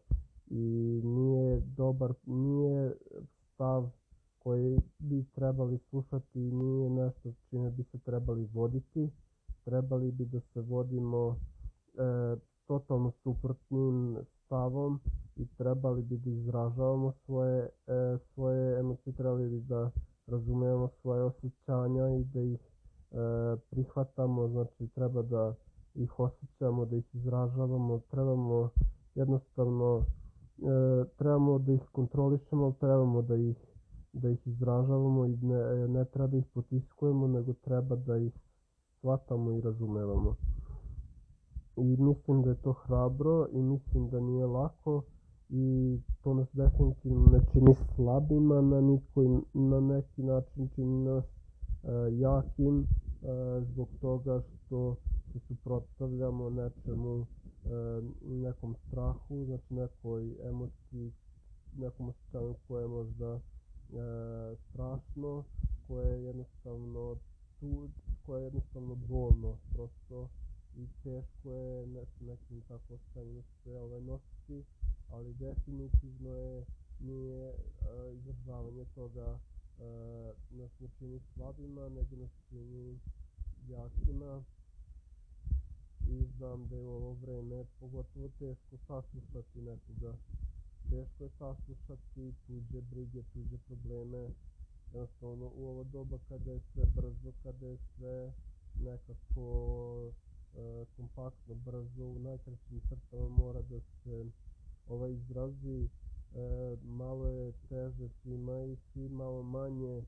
i 0.50 1.02
nije 1.04 1.62
dobar, 1.78 2.14
nije 2.26 2.94
stav 3.54 3.90
koji 4.40 4.78
bi 5.00 5.26
trebali 5.36 5.78
slušati 5.90 6.40
i 6.40 6.90
nešto 6.90 7.34
čime 7.50 7.72
bi 7.72 7.84
se 7.84 8.00
trebali 8.00 8.50
voditi. 8.54 9.10
Trebali 9.66 10.12
bi 10.12 10.26
da 10.26 10.40
se 10.40 10.62
vodimo 10.62 11.36
e, 11.98 12.36
totalno 12.70 13.12
suprotnim 13.24 14.18
stavom 14.46 15.00
i 15.36 15.48
trebali 15.58 16.02
bi 16.02 16.18
da 16.18 16.30
izražavamo 16.30 17.12
svoje, 17.26 17.70
e, 17.88 18.18
svoje 18.34 18.80
emocije, 18.80 19.14
trebali 19.14 19.50
bi 19.50 19.60
da 19.62 19.92
razumijemo 20.28 20.90
svoje 21.02 21.24
osjećanja 21.24 22.10
i 22.10 22.24
da 22.24 22.42
ih 22.42 22.60
e, 22.60 23.16
prihvatamo, 23.70 24.48
znači 24.48 24.88
treba 24.88 25.22
da 25.22 25.54
ih 25.96 26.20
osjećamo, 26.20 26.86
da 26.86 26.96
ih 26.96 27.16
izražavamo, 27.16 28.00
trebamo 28.12 28.70
jednostavno 29.16 30.06
e, 30.58 31.06
trebamo 31.18 31.60
da 31.60 31.74
ih 31.74 31.84
kontrolišemo, 31.92 32.64
ali 32.64 32.74
trebamo 32.80 33.22
da 33.22 33.36
ih 33.36 33.58
da 34.14 34.30
ih 34.30 34.48
izražavamo 34.48 35.26
i 35.26 35.38
ne, 35.42 35.88
ne 35.88 36.06
treba 36.06 36.28
da 36.28 36.38
ih 36.38 36.46
potiskujemo, 36.54 37.28
nego 37.28 37.54
treba 37.54 37.96
da 37.96 38.18
ih 38.18 38.34
shvatamo 38.98 39.52
i 39.52 39.62
razumevamo 39.62 40.36
i 41.82 41.98
mislim 41.98 42.42
da 42.42 42.50
je 42.50 42.56
to 42.56 42.74
hrabro 42.74 43.48
i 43.52 43.62
mislim 43.62 44.10
da 44.10 44.20
nije 44.20 44.46
lako 44.46 45.04
i 45.50 46.00
to 46.22 46.34
nas 46.34 46.48
definitivno 46.54 47.26
ne 47.32 47.40
čini 47.52 47.76
slabima 47.96 48.62
na, 48.62 48.82
nikoj, 48.82 49.28
na 49.54 49.80
neki 49.80 50.24
način 50.24 50.70
čini 50.76 51.04
nas 51.04 51.26
e, 51.84 52.12
jakim 52.36 52.80
e, 52.82 52.86
zbog 53.62 53.90
toga 54.02 54.42
što 54.42 54.96
se 55.34 55.40
suprotstavljamo 55.48 56.50
nečemu 56.50 57.22
e, 57.22 57.26
nekom 58.24 58.76
strahu 58.88 59.46
znači 59.46 59.74
nekoj 59.74 60.36
emociji 60.50 61.12
nekom 61.78 62.10
osjećanju 62.10 62.56
koje 62.68 62.84
je 62.84 62.88
možda 62.88 63.34
e, 63.34 63.40
strašno 64.70 65.44
koje 65.88 66.08
je 66.08 66.24
jednostavno 66.24 67.16
tu, 67.60 67.90
koje 68.26 68.42
je 68.42 68.46
jednostavno 68.46 68.96
bolno 68.96 69.58
prosto 69.74 70.30
i 70.78 70.88
teško 71.04 71.52
je 71.52 71.88
nešto 71.88 72.26
nekim 72.26 72.62
tako 72.62 72.98
stanju 72.98 73.44
sve 73.64 73.80
ovaj 73.80 74.02
nositi, 74.02 74.64
ali 75.10 75.34
definitivno 75.34 76.30
je 76.30 76.66
nije 77.00 77.54
izražavanje 78.14 78.86
toga 78.96 79.40
nas 80.52 80.72
ne 80.80 80.88
čini 80.98 81.20
slabima, 81.34 81.90
nego 81.90 82.16
nas 82.16 82.32
čini 82.50 83.00
jakima. 83.68 84.44
I 86.08 86.26
znam 86.38 86.68
da 86.68 86.76
je 86.76 86.86
u 86.86 86.90
ovo 86.90 87.14
vreme 87.14 87.66
pogotovo 87.80 88.30
teško 88.40 88.78
saslušati 88.78 89.62
nekoga. 89.62 90.18
Teško 90.90 91.24
je 91.24 91.30
saslušati 91.30 92.34
tuđe 92.48 92.82
brige, 92.82 93.24
tuđe 93.34 93.58
probleme, 93.58 94.30
jednostavno 94.94 95.52
u 95.56 95.70
ovo 95.70 95.84
doba 95.84 96.18
kada 96.30 96.52
je 96.52 96.60
sve 96.60 96.84
brzo, 96.96 97.32
kada 97.44 97.68
je 97.68 97.78
sve 97.78 98.34
nekako 98.76 100.12
E, 100.58 100.86
kompaktno, 100.96 101.56
brzo, 101.56 102.06
u 102.06 102.20
najkraćim 102.20 102.82
crtama 102.90 103.30
mora 103.30 103.62
da 103.62 103.80
se 103.80 104.26
ovaj 104.88 105.12
izrazi. 105.14 105.84
e, 105.84 106.09
malo 106.84 107.28
je 107.28 107.52
teže 107.70 108.10
svima 108.10 108.64
i 108.64 108.76
svi 108.76 109.10
malo 109.10 109.44
manje 109.44 109.98
e, 109.98 110.04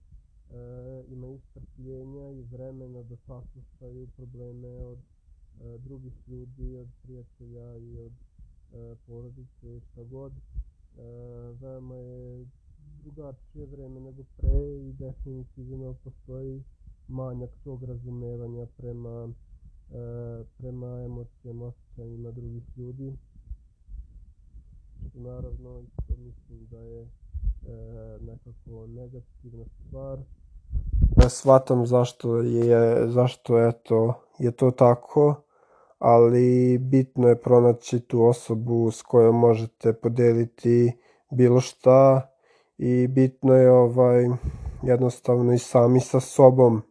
imaju 1.07 1.39
strpljenja 1.39 2.29
i 2.31 2.41
vremena 2.41 3.03
da 3.03 3.15
saslušaju 3.17 4.07
probleme 4.17 4.67
od 4.67 4.97
e, 4.97 5.77
drugih 5.77 6.13
ljudi, 6.27 6.75
od 6.75 6.88
prijatelja 7.03 7.77
i 7.77 7.97
od 7.99 8.12
e, 8.73 8.95
porodice 9.07 9.77
i 9.77 9.79
šta 9.79 10.03
god. 10.03 10.31
E, 10.31 11.01
veoma 11.62 11.95
je 11.95 12.45
drugačije 13.03 13.65
vreme 13.65 13.99
nego 13.99 14.23
pre 14.38 14.77
i 14.89 14.93
definitivno 14.93 15.93
postoji 16.03 16.63
manjak 17.07 17.49
tog 17.63 17.84
razumevanja 17.84 18.65
prema 18.77 19.34
e, 19.91 20.43
prema 20.57 21.01
emocijama, 21.05 21.65
osjećanjima 21.65 22.31
drugih 22.31 22.63
ljudi. 22.77 23.17
Naravno 25.13 25.82
isto 25.82 26.13
mislim 26.17 26.67
da 26.71 26.78
je 26.78 27.02
e, 27.02 27.08
nekako 28.21 28.88
negativna 28.88 29.65
stvar. 29.65 30.19
Ja 31.21 31.30
shvatam 31.30 31.86
zašto 31.86 32.38
je, 32.38 33.08
zašto 33.08 33.67
eto, 33.67 34.13
je 34.39 34.52
to 34.52 34.71
tako, 34.71 35.36
ali 36.00 36.78
bitno 36.78 37.28
je 37.28 37.41
pronaći 37.41 38.00
tu 38.00 38.24
osobu 38.24 38.91
s 38.91 39.02
kojom 39.02 39.36
možete 39.36 39.93
podeliti 39.93 40.97
bilo 41.32 41.60
šta 41.60 42.32
i 42.78 43.08
bitno 43.08 43.54
je 43.54 43.71
ovaj 43.71 44.26
jednostavno 44.84 45.54
i 45.54 45.58
sami 45.58 46.00
sa 46.00 46.19
sobom 46.19 46.82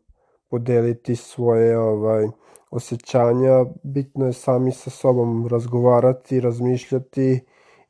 podeliti 0.48 1.16
svoje 1.16 1.78
ovaj 1.78 2.26
osjećanja, 2.70 3.64
bitno 3.83 4.26
je 4.26 4.33
sami 4.33 4.72
sa 4.72 4.90
sobom 4.90 5.46
razgovarati, 5.46 6.40
razmišljati 6.40 7.40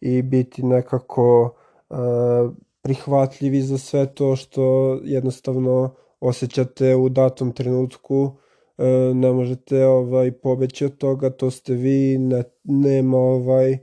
i 0.00 0.22
biti 0.22 0.62
nekako 0.62 1.54
uh, 1.88 1.96
prihvatljivi 2.82 3.60
za 3.62 3.78
sve 3.78 4.14
to 4.14 4.36
što 4.36 4.98
jednostavno 5.04 5.94
osjećate 6.20 6.96
u 6.96 7.08
datom 7.08 7.52
trenutku, 7.52 8.36
e, 8.78 8.84
ne 9.14 9.32
možete 9.32 9.86
ovaj 9.86 10.32
pobeći 10.32 10.84
od 10.84 10.96
toga, 10.96 11.30
to 11.30 11.50
ste 11.50 11.74
vi, 11.74 12.18
ne, 12.18 12.42
nema 12.64 13.18
ovaj 13.18 13.72
e, 13.72 13.78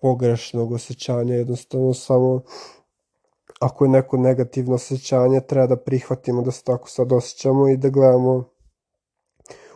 pogrešnog 0.00 0.72
osjećanja, 0.72 1.34
jednostavno 1.34 1.94
samo 1.94 2.42
ako 3.60 3.84
je 3.84 3.88
neko 3.88 4.16
negativno 4.16 4.74
osjećanje, 4.74 5.40
treba 5.40 5.66
da 5.66 5.76
prihvatimo 5.76 6.42
da 6.42 6.50
se 6.50 6.64
tako 6.64 6.88
sad 6.88 7.12
osjećamo 7.12 7.68
i 7.68 7.76
da 7.76 7.88
gledamo 7.88 8.44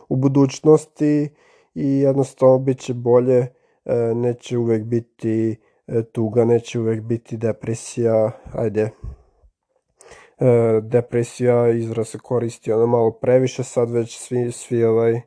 u 0.09 0.15
budućnosti 0.15 1.29
i 1.75 1.99
jednostavno 1.99 2.57
bit 2.57 2.79
će 2.79 2.93
bolje, 2.93 3.47
neće 4.15 4.57
uvek 4.57 4.83
biti 4.83 5.55
tuga, 6.11 6.45
neće 6.45 6.79
uvek 6.79 7.01
biti 7.01 7.37
depresija, 7.37 8.31
ajde, 8.53 8.89
e, 10.39 10.81
depresija 10.81 11.69
izraz 11.69 12.07
se 12.07 12.17
koristi 12.17 12.71
ono 12.71 12.87
malo 12.87 13.11
previše, 13.11 13.63
sad 13.63 13.91
već 13.91 14.17
svi, 14.17 14.51
svi 14.51 14.83
ovaj 14.83 15.13
e, 15.13 15.21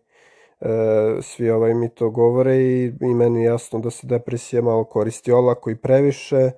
svi 1.23 1.51
ovaj 1.51 1.75
mi 1.75 1.89
to 1.89 2.11
govore 2.11 2.57
i, 2.57 2.93
i 3.01 3.15
meni 3.15 3.41
je 3.41 3.47
jasno 3.47 3.79
da 3.79 3.91
se 3.91 4.07
depresija 4.07 4.63
malo 4.63 4.85
koristi 4.85 5.33
olako 5.33 5.71
i 5.71 5.77
previše, 5.77 6.51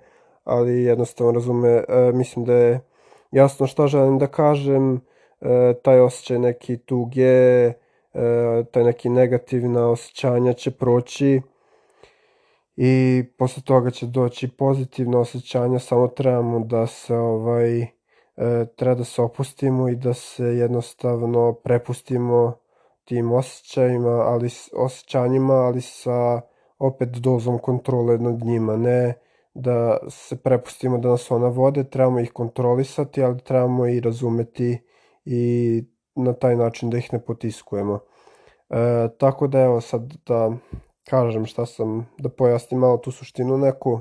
ali 0.45 0.83
jednostavno 0.83 1.33
razume, 1.33 1.85
e, 1.89 2.13
mislim 2.13 2.45
da 2.45 2.55
je 2.55 2.81
jasno 3.31 3.67
šta 3.67 3.87
želim 3.87 4.19
da 4.19 4.27
kažem, 4.27 5.01
e, 5.41 5.75
taj 5.83 6.01
osjećaj 6.01 6.39
neki 6.39 6.77
tuge, 6.77 7.23
e, 7.23 7.75
taj 8.71 8.85
neki 8.85 9.09
negativna 9.09 9.91
osjećanja 9.91 10.53
će 10.53 10.71
proći 10.71 11.41
i 12.85 13.25
posle 13.39 13.63
toga 13.63 13.91
će 13.91 14.07
doći 14.07 14.49
pozitivno 14.49 15.21
osjećanja, 15.21 15.79
samo 15.79 16.09
trebamo 16.09 16.61
da 16.61 16.87
se 16.87 17.17
ovaj 17.17 17.81
e, 17.81 17.89
treba 18.77 18.95
da 18.95 19.05
se 19.05 19.23
opustimo 19.23 19.89
i 19.89 19.97
da 19.97 20.15
se 20.15 20.45
jednostavno 20.45 21.53
prepustimo 21.53 22.55
tim 23.05 23.33
osjećajima, 23.33 24.09
ali 24.09 24.49
osjećanjima, 24.77 25.55
ali 25.55 25.81
sa 25.81 26.41
opet 26.79 27.09
dozom 27.09 27.59
kontrole 27.59 28.19
nad 28.19 28.45
njima, 28.45 28.77
ne 28.77 29.15
da 29.55 29.99
se 30.11 30.43
prepustimo 30.43 30.99
da 30.99 31.09
nas 31.09 31.31
ona 31.31 31.49
vode, 31.49 31.85
trebamo 31.85 32.21
ih 32.21 32.33
kontrolisati, 32.33 33.23
ali 33.23 33.41
trebamo 33.41 33.87
i 33.87 34.01
razumeti 34.01 34.79
i 35.25 35.85
na 36.15 36.33
taj 36.33 36.57
način 36.57 36.91
da 36.91 36.99
ih 36.99 37.13
ne 37.13 37.25
potiskujemo. 37.25 37.99
E, 38.71 39.09
tako 39.19 39.47
da 39.47 39.61
evo 39.61 39.81
sad 39.81 40.15
da 40.27 40.53
kažem 41.11 41.47
šta 41.47 41.67
sam, 41.67 42.07
da 42.19 42.29
pojasnim 42.29 42.81
malo 42.81 42.97
tu 42.97 43.11
suštinu 43.11 43.59
neku. 43.59 44.01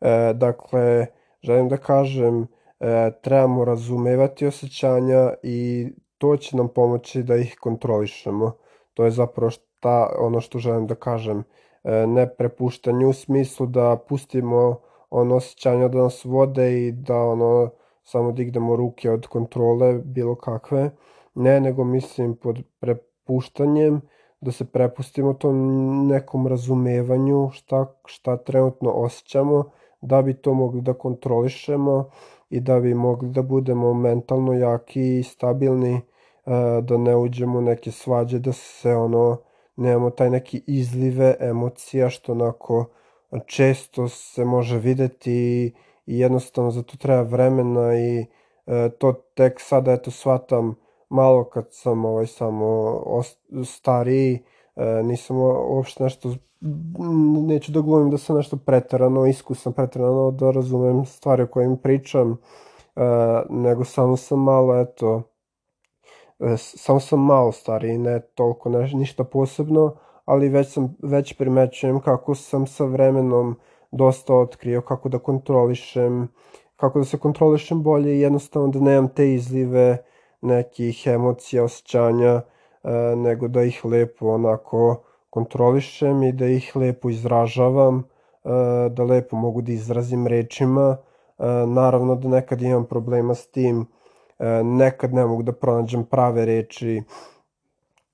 E, 0.00 0.32
dakle, 0.34 1.06
želim 1.42 1.68
da 1.68 1.76
kažem 1.76 2.46
e, 2.80 3.10
trebamo 3.22 3.64
razumevati 3.64 4.46
osjećanja 4.46 5.34
i 5.42 5.88
to 6.18 6.36
će 6.36 6.56
nam 6.56 6.68
pomoći 6.68 7.22
da 7.22 7.36
ih 7.36 7.56
kontrolišemo. 7.60 8.52
To 8.94 9.04
je 9.04 9.10
zapravo 9.10 9.50
šta, 9.50 10.14
ono 10.18 10.40
što 10.40 10.58
želim 10.58 10.86
da 10.86 10.94
kažem. 10.94 11.44
E, 11.84 12.06
ne 12.06 12.34
prepuštanje 12.36 13.06
u 13.06 13.12
smislu 13.12 13.66
da 13.66 13.96
pustimo 14.08 14.80
ono 15.10 15.36
osjećanja 15.36 15.88
da 15.88 15.98
nas 15.98 16.24
vode 16.24 16.86
i 16.86 16.92
da 16.92 17.16
ono 17.16 17.70
samo 18.04 18.32
dignemo 18.32 18.76
ruke 18.76 19.10
od 19.10 19.26
kontrole 19.26 19.98
bilo 19.98 20.34
kakve. 20.34 20.90
Ne, 21.34 21.60
nego 21.60 21.84
mislim 21.84 22.36
pod 22.36 22.62
prepuštanjem 22.80 24.00
da 24.40 24.52
se 24.52 24.64
prepustimo 24.64 25.32
tom 25.34 25.56
nekom 26.06 26.46
razumevanju 26.46 27.50
šta, 27.52 27.86
šta 28.04 28.36
trenutno 28.36 28.90
osjećamo, 28.90 29.64
da 30.00 30.22
bi 30.22 30.34
to 30.34 30.54
mogli 30.54 30.80
da 30.80 30.94
kontrolišemo 30.94 32.10
i 32.50 32.60
da 32.60 32.80
bi 32.80 32.94
mogli 32.94 33.30
da 33.30 33.42
budemo 33.42 33.94
mentalno 33.94 34.52
jaki 34.52 35.18
i 35.18 35.22
stabilni, 35.22 35.94
e, 35.94 36.00
da 36.82 36.96
ne 36.96 37.16
uđemo 37.16 37.58
u 37.58 37.62
neke 37.62 37.90
svađe, 37.90 38.38
da 38.38 38.52
se 38.52 38.94
ono, 38.94 39.36
nemamo 39.76 40.10
taj 40.10 40.30
neki 40.30 40.62
izlive 40.66 41.36
emocija 41.40 42.10
što 42.10 42.32
onako 42.32 42.84
često 43.46 44.08
se 44.08 44.44
može 44.44 44.78
videti 44.78 45.72
i 46.06 46.18
jednostavno 46.18 46.70
za 46.70 46.82
to 46.82 46.96
treba 46.96 47.22
vremena 47.22 47.98
i 47.98 48.26
e, 48.66 48.90
to 48.98 49.12
tek 49.12 49.60
sada 49.60 49.92
eto 49.92 50.10
shvatam 50.10 50.74
malo 51.08 51.44
kad 51.44 51.66
sam 51.70 52.04
ovaj 52.04 52.26
samo 52.26 53.00
stariji, 53.64 54.42
e, 54.76 55.02
nisam 55.02 55.36
uopšte 55.68 56.04
nešto 56.04 56.34
neću 57.46 57.72
da 57.72 57.80
glumim 57.80 58.10
da 58.10 58.18
sam 58.18 58.36
nešto 58.36 58.56
preterano 58.56 59.26
iskusan, 59.26 59.72
preterano 59.72 60.30
da 60.30 60.50
razumem 60.50 61.04
stvari 61.04 61.42
o 61.42 61.46
kojim 61.46 61.76
pričam, 61.76 62.30
uh, 62.30 63.02
nego 63.50 63.84
samo 63.84 64.16
sam 64.16 64.42
malo, 64.42 64.80
eto, 64.80 65.22
uh, 66.38 66.50
samo 66.56 67.00
sam 67.00 67.20
malo 67.24 67.52
stariji, 67.52 67.98
ne 67.98 68.20
toliko 68.20 68.70
ne, 68.70 68.90
ništa 68.94 69.24
posebno, 69.24 69.94
ali 70.24 70.48
već, 70.48 70.72
sam, 70.72 70.96
već 71.02 71.32
primećujem 71.32 72.00
kako 72.00 72.34
sam 72.34 72.66
sa 72.66 72.84
vremenom 72.84 73.56
dosta 73.90 74.34
otkrio 74.34 74.80
kako 74.80 75.08
da 75.08 75.18
kontrolišem, 75.18 76.28
kako 76.76 76.98
da 76.98 77.04
se 77.04 77.18
kontrolišem 77.18 77.82
bolje 77.82 78.16
i 78.16 78.20
jednostavno 78.20 78.68
da 78.68 78.80
nemam 78.80 79.08
te 79.08 79.34
izlive 79.34 79.98
nekih 80.40 81.06
emocija, 81.06 81.64
osjećanja, 81.64 82.34
uh, 82.34 82.90
nego 83.16 83.48
da 83.48 83.62
ih 83.62 83.84
lepo 83.84 84.26
onako 84.26 85.02
kontrolišem 85.30 86.22
i 86.22 86.32
da 86.32 86.46
ih 86.46 86.76
lepo 86.76 87.10
izražavam, 87.10 87.98
e, 88.44 88.88
da 88.90 89.04
lepo 89.04 89.36
mogu 89.36 89.62
da 89.62 89.72
izrazim 89.72 90.26
rečima. 90.26 90.96
E, 91.38 91.44
naravno 91.66 92.14
da 92.14 92.28
nekad 92.28 92.62
imam 92.62 92.86
problema 92.86 93.34
s 93.34 93.46
tim, 93.50 93.86
e, 94.38 94.62
nekad 94.64 95.14
ne 95.14 95.26
mogu 95.26 95.42
da 95.42 95.52
pronađem 95.52 96.04
prave 96.04 96.44
reči 96.44 97.02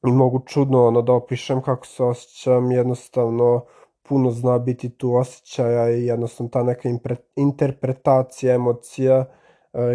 i 0.07 0.13
mogu 0.13 0.43
čudno 0.47 0.87
ono 0.87 1.03
da 1.03 1.13
opišem 1.13 1.63
kako 1.63 1.87
se 1.87 2.05
osjećam, 2.05 2.71
jednostavno 2.71 3.65
puno 4.03 4.31
zna 4.31 4.59
biti 4.59 4.91
tu 4.91 5.15
osjećaja 5.15 5.91
i 5.91 6.07
jednostavno 6.07 6.51
ta 6.51 6.63
neka 6.63 6.89
interpretacija 7.37 8.55
emocija 8.55 9.25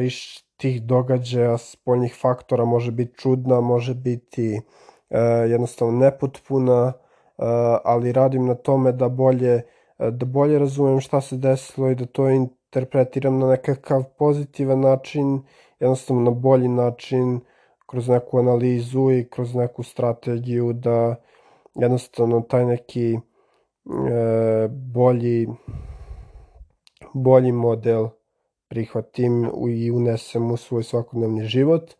iz 0.05 0.13
tih 0.59 0.81
događaja, 0.83 1.57
spoljnih 1.57 2.15
faktora 2.21 2.65
može 2.65 2.91
biti 2.91 3.17
čudna, 3.17 3.61
može 3.61 3.93
biti 3.93 4.61
jednostavno 5.49 5.99
nepotpuna, 5.99 6.93
ali 7.83 8.11
radim 8.11 8.45
na 8.45 8.55
tome 8.55 8.91
da 8.91 9.09
bolje, 9.09 9.61
da 9.97 10.25
bolje 10.25 10.59
razumem 10.59 10.99
šta 10.99 11.21
se 11.21 11.37
desilo 11.37 11.89
i 11.89 11.95
da 11.95 12.05
to 12.05 12.29
interpretiram 12.29 13.39
na 13.39 13.47
nekakav 13.47 14.03
pozitivan 14.17 14.79
način, 14.79 15.41
jednostavno 15.79 16.23
na 16.23 16.31
bolji 16.31 16.67
način, 16.67 17.39
kroz 17.89 18.07
neku 18.07 18.39
analizu 18.39 19.11
i 19.11 19.27
kroz 19.29 19.55
neku 19.55 19.83
strategiju 19.83 20.73
da 20.73 21.15
jednostavno 21.75 22.41
taj 22.41 22.65
neki 22.65 23.13
e, 23.13 23.19
bolji 24.67 25.47
bolji 27.13 27.51
model 27.51 28.07
prihvatim 28.69 29.51
i 29.69 29.91
unesem 29.91 30.51
u 30.51 30.57
svoj 30.57 30.83
svakodnevni 30.83 31.43
život. 31.43 31.93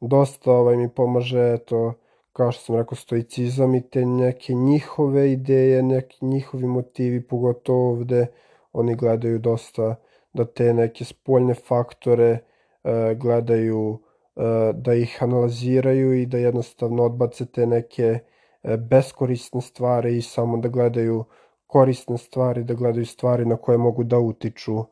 Dosta 0.00 0.52
ovaj, 0.52 0.76
mi 0.76 0.88
pomaže 0.88 1.52
eto, 1.52 1.94
kao 2.32 2.52
što 2.52 2.64
sam 2.64 2.76
rekao, 2.76 2.96
stoicizam 2.96 3.74
i 3.74 3.82
te 3.90 4.06
neke 4.06 4.54
njihove 4.54 5.32
ideje, 5.32 5.82
neki 5.82 6.24
njihovi 6.24 6.66
motivi, 6.66 7.26
pogotovo 7.26 7.90
ovde, 7.90 8.26
oni 8.72 8.94
gledaju 8.94 9.38
dosta 9.38 9.94
da 10.32 10.44
te 10.44 10.74
neke 10.74 11.04
spoljne 11.04 11.54
faktore 11.54 12.38
uh, 12.38 12.90
gledaju, 13.18 13.88
uh, 13.90 14.44
da 14.74 14.94
ih 14.94 15.18
analiziraju 15.22 16.12
i 16.12 16.26
da 16.26 16.38
jednostavno 16.38 17.04
odbace 17.04 17.46
te 17.46 17.66
neke 17.66 18.18
uh, 18.62 18.76
beskorisne 18.76 19.60
stvari 19.60 20.16
i 20.16 20.22
samo 20.22 20.56
da 20.56 20.68
gledaju 20.68 21.24
korisne 21.66 22.18
stvari, 22.18 22.64
da 22.64 22.74
gledaju 22.74 23.06
stvari 23.06 23.44
na 23.44 23.56
koje 23.56 23.78
mogu 23.78 24.04
da 24.04 24.18
utiču. 24.18 24.84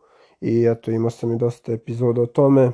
I 0.42 0.66
eto, 0.66 0.90
imao 0.90 1.10
sam 1.10 1.32
i 1.32 1.36
dosta 1.36 1.72
epizoda 1.72 2.22
o 2.22 2.26
tome. 2.26 2.70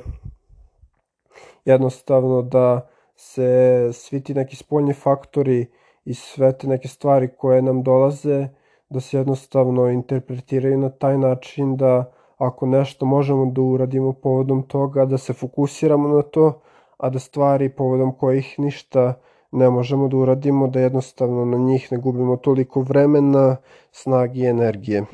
Jednostavno 1.65 2.41
da 2.41 2.89
se 3.15 3.89
svi 3.93 4.23
ti 4.23 4.33
neki 4.33 4.55
spoljni 4.55 4.93
faktori 4.93 5.65
i 6.05 6.13
sve 6.13 6.57
te 6.57 6.67
neke 6.67 6.87
stvari 6.87 7.29
koje 7.37 7.61
nam 7.61 7.83
dolaze 7.83 8.47
da 8.89 8.99
se 8.99 9.17
jednostavno 9.17 9.89
interpretiraju 9.89 10.77
na 10.77 10.89
taj 10.89 11.17
način 11.17 11.77
da 11.77 12.11
ako 12.37 12.65
nešto 12.65 13.05
možemo 13.05 13.45
da 13.45 13.61
uradimo 13.61 14.13
povodom 14.13 14.63
toga, 14.63 15.05
da 15.05 15.17
se 15.17 15.33
fokusiramo 15.33 16.07
na 16.09 16.21
to, 16.21 16.61
a 16.97 17.09
da 17.09 17.19
stvari 17.19 17.69
povodom 17.69 18.11
kojih 18.17 18.55
ništa 18.59 19.13
ne 19.51 19.69
možemo 19.69 20.07
da 20.07 20.17
uradimo, 20.17 20.67
da 20.67 20.79
jednostavno 20.79 21.45
na 21.45 21.57
njih 21.57 21.91
ne 21.91 21.97
gubimo 21.97 22.37
toliko 22.37 22.81
vremena, 22.81 23.57
snagi 23.91 24.39
i 24.39 24.45
energije. 24.45 25.05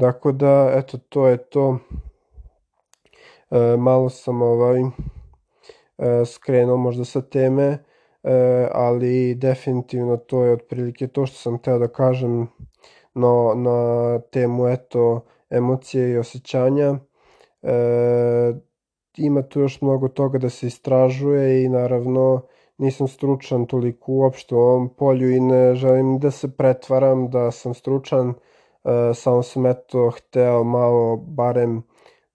Dakle 0.00 0.32
da, 0.32 0.72
eto, 0.74 0.98
to 0.98 1.28
je 1.28 1.36
to. 1.36 1.78
E, 3.50 3.76
malo 3.76 4.08
sam 4.08 4.42
ovaj 4.42 4.82
E, 6.00 6.24
skrenuo 6.24 6.76
možda 6.76 7.04
sa 7.04 7.20
teme, 7.20 7.84
e, 8.22 8.68
ali 8.72 9.34
definitivno 9.34 10.16
to 10.16 10.44
je 10.44 10.52
otprilike 10.52 11.06
to 11.08 11.26
što 11.26 11.36
sam 11.36 11.58
teo 11.58 11.78
da 11.78 11.88
kažem 11.88 12.48
no, 13.14 13.52
na 13.56 14.18
temu 14.18 14.68
eto 14.68 15.24
emocije 15.50 16.10
i 16.10 16.18
osjećanja. 16.18 16.98
E, 17.62 17.74
ima 19.16 19.42
tu 19.42 19.60
još 19.60 19.80
mnogo 19.80 20.08
toga 20.08 20.38
da 20.38 20.48
se 20.48 20.66
istražuje 20.66 21.64
i 21.64 21.68
naravno 21.68 22.42
nisam 22.78 23.08
stručan 23.08 23.66
toliko 23.66 24.12
uopšte 24.12 24.54
u 24.54 24.58
ovom 24.58 24.88
polju 24.94 25.30
i 25.30 25.40
ne 25.40 25.74
želim 25.74 26.18
da 26.18 26.30
se 26.30 26.56
pretvaram 26.56 27.30
da 27.30 27.50
sam 27.50 27.74
stručan, 27.74 28.34
samo 29.14 29.42
sam 29.42 29.66
eto 29.66 30.10
hteo 30.10 30.64
malo 30.64 31.16
barem 31.16 31.82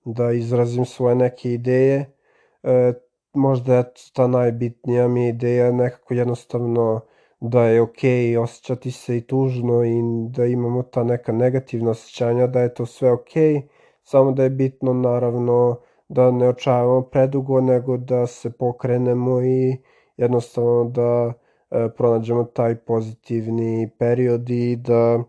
da 0.05 0.31
izrazim 0.31 0.85
svoje 0.85 1.15
neke 1.15 1.53
ideje. 1.53 2.17
E, 2.63 2.93
možda 3.33 3.79
eto 3.79 4.01
ta 4.13 4.27
najbitnija 4.27 5.07
mi 5.07 5.23
je 5.23 5.29
ideja 5.29 5.71
nekako 5.71 6.13
jednostavno 6.13 7.01
da 7.39 7.63
je 7.63 7.81
okej 7.81 8.09
okay 8.11 8.39
osjećati 8.39 8.91
se 8.91 9.17
i 9.17 9.21
tužno 9.21 9.83
i 9.85 10.01
da 10.29 10.45
imamo 10.45 10.83
ta 10.83 11.03
neka 11.03 11.31
negativna 11.31 11.91
osjećanja, 11.91 12.47
da 12.47 12.61
je 12.61 12.73
to 12.73 12.85
sve 12.85 13.11
okej, 13.11 13.53
okay, 13.53 13.61
samo 14.03 14.31
da 14.31 14.43
je 14.43 14.49
bitno 14.49 14.93
naravno 14.93 15.79
da 16.09 16.31
ne 16.31 16.49
očavamo 16.49 17.01
predugo, 17.01 17.61
nego 17.61 17.97
da 17.97 18.27
se 18.27 18.51
pokrenemo 18.51 19.41
i 19.41 19.77
jednostavno 20.17 20.83
da 20.83 21.33
e, 21.71 21.89
pronađemo 21.97 22.43
taj 22.43 22.75
pozitivni 22.75 23.89
period 23.99 24.49
i 24.49 24.75
da, 24.75 25.23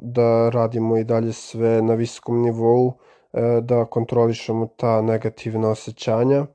da 0.00 0.48
radimo 0.48 0.96
i 0.96 1.04
dalje 1.04 1.32
sve 1.32 1.82
na 1.82 1.94
visokom 1.94 2.42
nivou, 2.42 2.92
e, 3.32 3.60
da 3.62 3.84
kontrolišemo 3.84 4.68
ta 4.76 5.02
negativna 5.02 5.70
osjećanja. 5.70 6.46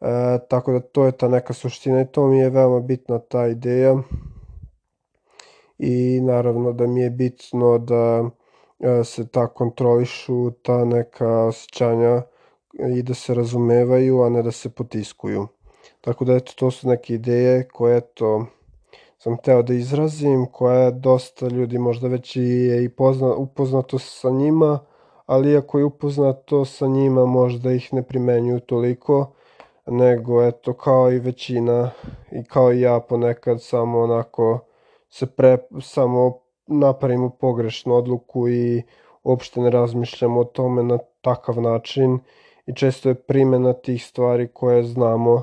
E, 0.00 0.38
tako 0.48 0.72
da 0.72 0.80
to 0.80 1.04
je 1.04 1.12
ta 1.12 1.28
neka 1.28 1.52
suština 1.52 2.00
i 2.00 2.06
to 2.06 2.26
mi 2.26 2.38
je 2.38 2.50
veoma 2.50 2.80
bitna 2.80 3.18
ta 3.18 3.46
ideja 3.46 3.96
i 5.78 6.20
naravno 6.20 6.72
da 6.72 6.86
mi 6.86 7.00
je 7.00 7.10
bitno 7.10 7.78
da 7.78 8.30
e, 8.80 9.04
se 9.04 9.28
ta 9.28 9.46
kontrolišu 9.46 10.50
ta 10.50 10.84
neka 10.84 11.44
osjećanja 11.44 12.22
i 12.96 13.02
da 13.02 13.14
se 13.14 13.34
razumevaju, 13.34 14.22
a 14.22 14.28
ne 14.28 14.42
da 14.42 14.50
se 14.50 14.70
potiskuju. 14.70 15.46
Tako 16.00 16.24
da 16.24 16.36
eto, 16.36 16.52
to 16.56 16.70
su 16.70 16.88
neke 16.88 17.14
ideje 17.14 17.68
koje 17.68 17.96
eto, 17.96 18.46
sam 19.26 19.36
teo 19.36 19.62
da 19.62 19.74
izrazim, 19.74 20.46
koje 20.52 20.90
dosta 20.90 21.48
ljudi 21.48 21.78
možda 21.78 22.08
već 22.08 22.36
i 22.36 22.40
je 22.40 22.84
i 22.84 22.88
pozna, 22.88 23.34
upoznato 23.34 23.98
sa 23.98 24.30
njima, 24.30 24.78
ali 25.26 25.52
iako 25.52 25.78
je 25.78 25.84
upoznato 25.84 26.64
sa 26.64 26.86
njima 26.86 27.26
možda 27.26 27.72
ih 27.72 27.94
ne 27.94 28.02
primenjuju 28.02 28.60
toliko, 28.60 29.32
nego 29.86 30.42
eto 30.42 30.72
kao 30.72 31.12
i 31.12 31.18
većina 31.18 31.90
i 32.32 32.44
kao 32.44 32.72
i 32.72 32.80
ja 32.80 33.00
ponekad 33.00 33.62
samo 33.62 34.00
onako 34.00 34.58
se 35.08 35.26
pre, 35.26 35.58
samo 35.80 36.38
napravimo 36.66 37.30
pogrešnu 37.30 37.94
odluku 37.94 38.48
i 38.48 38.82
uopšte 39.24 39.60
ne 39.60 39.70
razmišljamo 39.70 40.40
o 40.40 40.44
tome 40.44 40.82
na 40.82 40.98
takav 41.20 41.60
način 41.60 42.18
i 42.66 42.74
često 42.74 43.08
je 43.08 43.14
primjena 43.14 43.72
tih 43.72 44.04
stvari 44.04 44.48
koje 44.52 44.82
znamo 44.82 45.42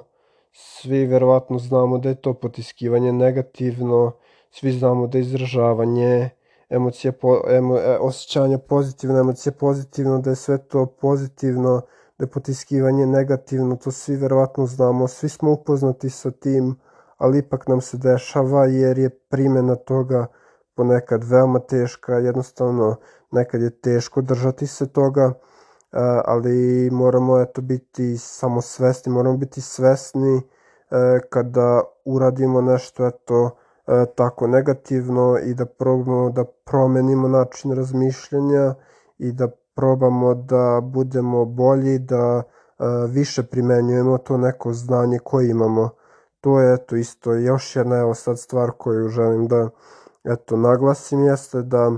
svi 0.54 1.06
verovatno 1.06 1.60
znamo 1.60 1.98
da 1.98 2.10
je 2.10 2.16
to 2.16 2.34
potiskivanje 2.34 3.12
negativno 3.12 4.12
svi 4.54 4.72
znamo 4.72 5.08
da 5.08 5.18
je 5.18 5.22
izražavanje 5.22 6.30
emocije, 6.70 7.12
po, 7.12 7.42
emo, 7.50 7.78
e, 7.78 7.98
osjećanja 8.00 8.58
pozitivno, 8.58 9.20
emocije 9.20 9.54
pozitivno, 9.54 10.20
da 10.20 10.30
je 10.30 10.36
sve 10.36 10.58
to 10.58 10.86
pozitivno, 10.86 11.82
da 12.18 12.26
je 12.26 12.32
potiskivanje 12.32 13.06
negativno, 13.06 13.76
to 13.76 13.92
svi 13.92 14.16
verovatno 14.16 14.66
znamo, 14.66 15.08
svi 15.08 15.30
smo 15.30 15.52
upoznati 15.52 16.10
sa 16.10 16.32
tim, 16.32 16.76
ali 17.18 17.40
ipak 17.40 17.68
nam 17.68 17.82
se 17.82 17.98
dešava 17.98 18.66
jer 18.66 18.98
je 18.98 19.10
primjena 19.10 19.76
toga 19.76 20.26
ponekad 20.76 21.24
veoma 21.24 21.60
teška, 21.60 22.14
jednostavno 22.14 22.96
nekad 23.32 23.62
je 23.62 23.70
teško 23.70 24.22
držati 24.22 24.68
se 24.68 24.88
toga, 24.94 25.34
ali 26.26 26.90
moramo 26.92 27.42
eto 27.42 27.62
biti 27.62 28.18
samo 28.18 28.62
svesni, 28.62 29.12
moramo 29.12 29.38
biti 29.38 29.62
svesni 29.62 30.38
e, 30.38 30.42
kada 31.30 31.82
uradimo 32.06 32.62
nešto 32.62 33.08
eto 33.08 33.50
e, 33.88 34.06
tako 34.16 34.48
negativno 34.48 35.38
i 35.46 35.54
da 35.54 35.66
probamo 35.66 36.30
da 36.30 36.44
promenimo 36.44 37.28
način 37.28 37.72
razmišljanja 37.72 38.76
i 39.18 39.32
da 39.32 39.48
probamo 39.76 40.34
da 40.36 40.80
budemo 40.84 41.46
bolji, 41.46 42.00
da 42.00 42.38
uh, 42.38 42.44
više 43.10 43.44
primenjujemo 43.44 44.18
to 44.18 44.38
neko 44.38 44.74
znanje 44.74 45.20
koje 45.20 45.50
imamo. 45.50 45.90
To 46.42 46.60
je 46.60 46.74
eto 46.74 46.96
isto 46.96 47.34
još 47.34 47.76
jedna 47.76 47.96
evo 47.96 48.14
sad 48.14 48.40
stvar 48.40 48.72
koju 48.72 49.10
želim 49.10 49.48
da 49.48 49.70
eto 50.24 50.58
naglasim 50.58 51.24
jeste 51.24 51.62
da 51.62 51.92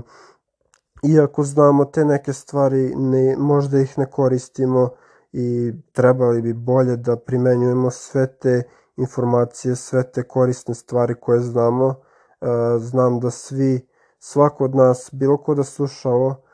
iako 1.08 1.42
znamo 1.44 1.84
te 1.84 2.04
neke 2.04 2.32
stvari 2.32 2.94
ne, 2.96 3.36
možda 3.38 3.78
ih 3.78 3.98
ne 3.98 4.06
koristimo 4.10 4.88
i 5.32 5.72
trebali 5.92 6.42
bi 6.42 6.52
bolje 6.52 6.96
da 6.96 7.16
primenjujemo 7.16 7.90
sve 7.90 8.26
te 8.26 8.62
informacije, 8.96 9.76
sve 9.76 10.12
te 10.12 10.22
korisne 10.22 10.74
stvari 10.74 11.14
koje 11.20 11.40
znamo. 11.40 11.86
Uh, 11.86 12.48
znam 12.78 13.20
da 13.20 13.30
svi, 13.30 13.88
svako 14.18 14.64
od 14.64 14.74
nas, 14.74 15.10
bilo 15.12 15.36
ko 15.36 15.54
da 15.54 15.64
sluša 15.64 16.10
ovo, 16.10 16.46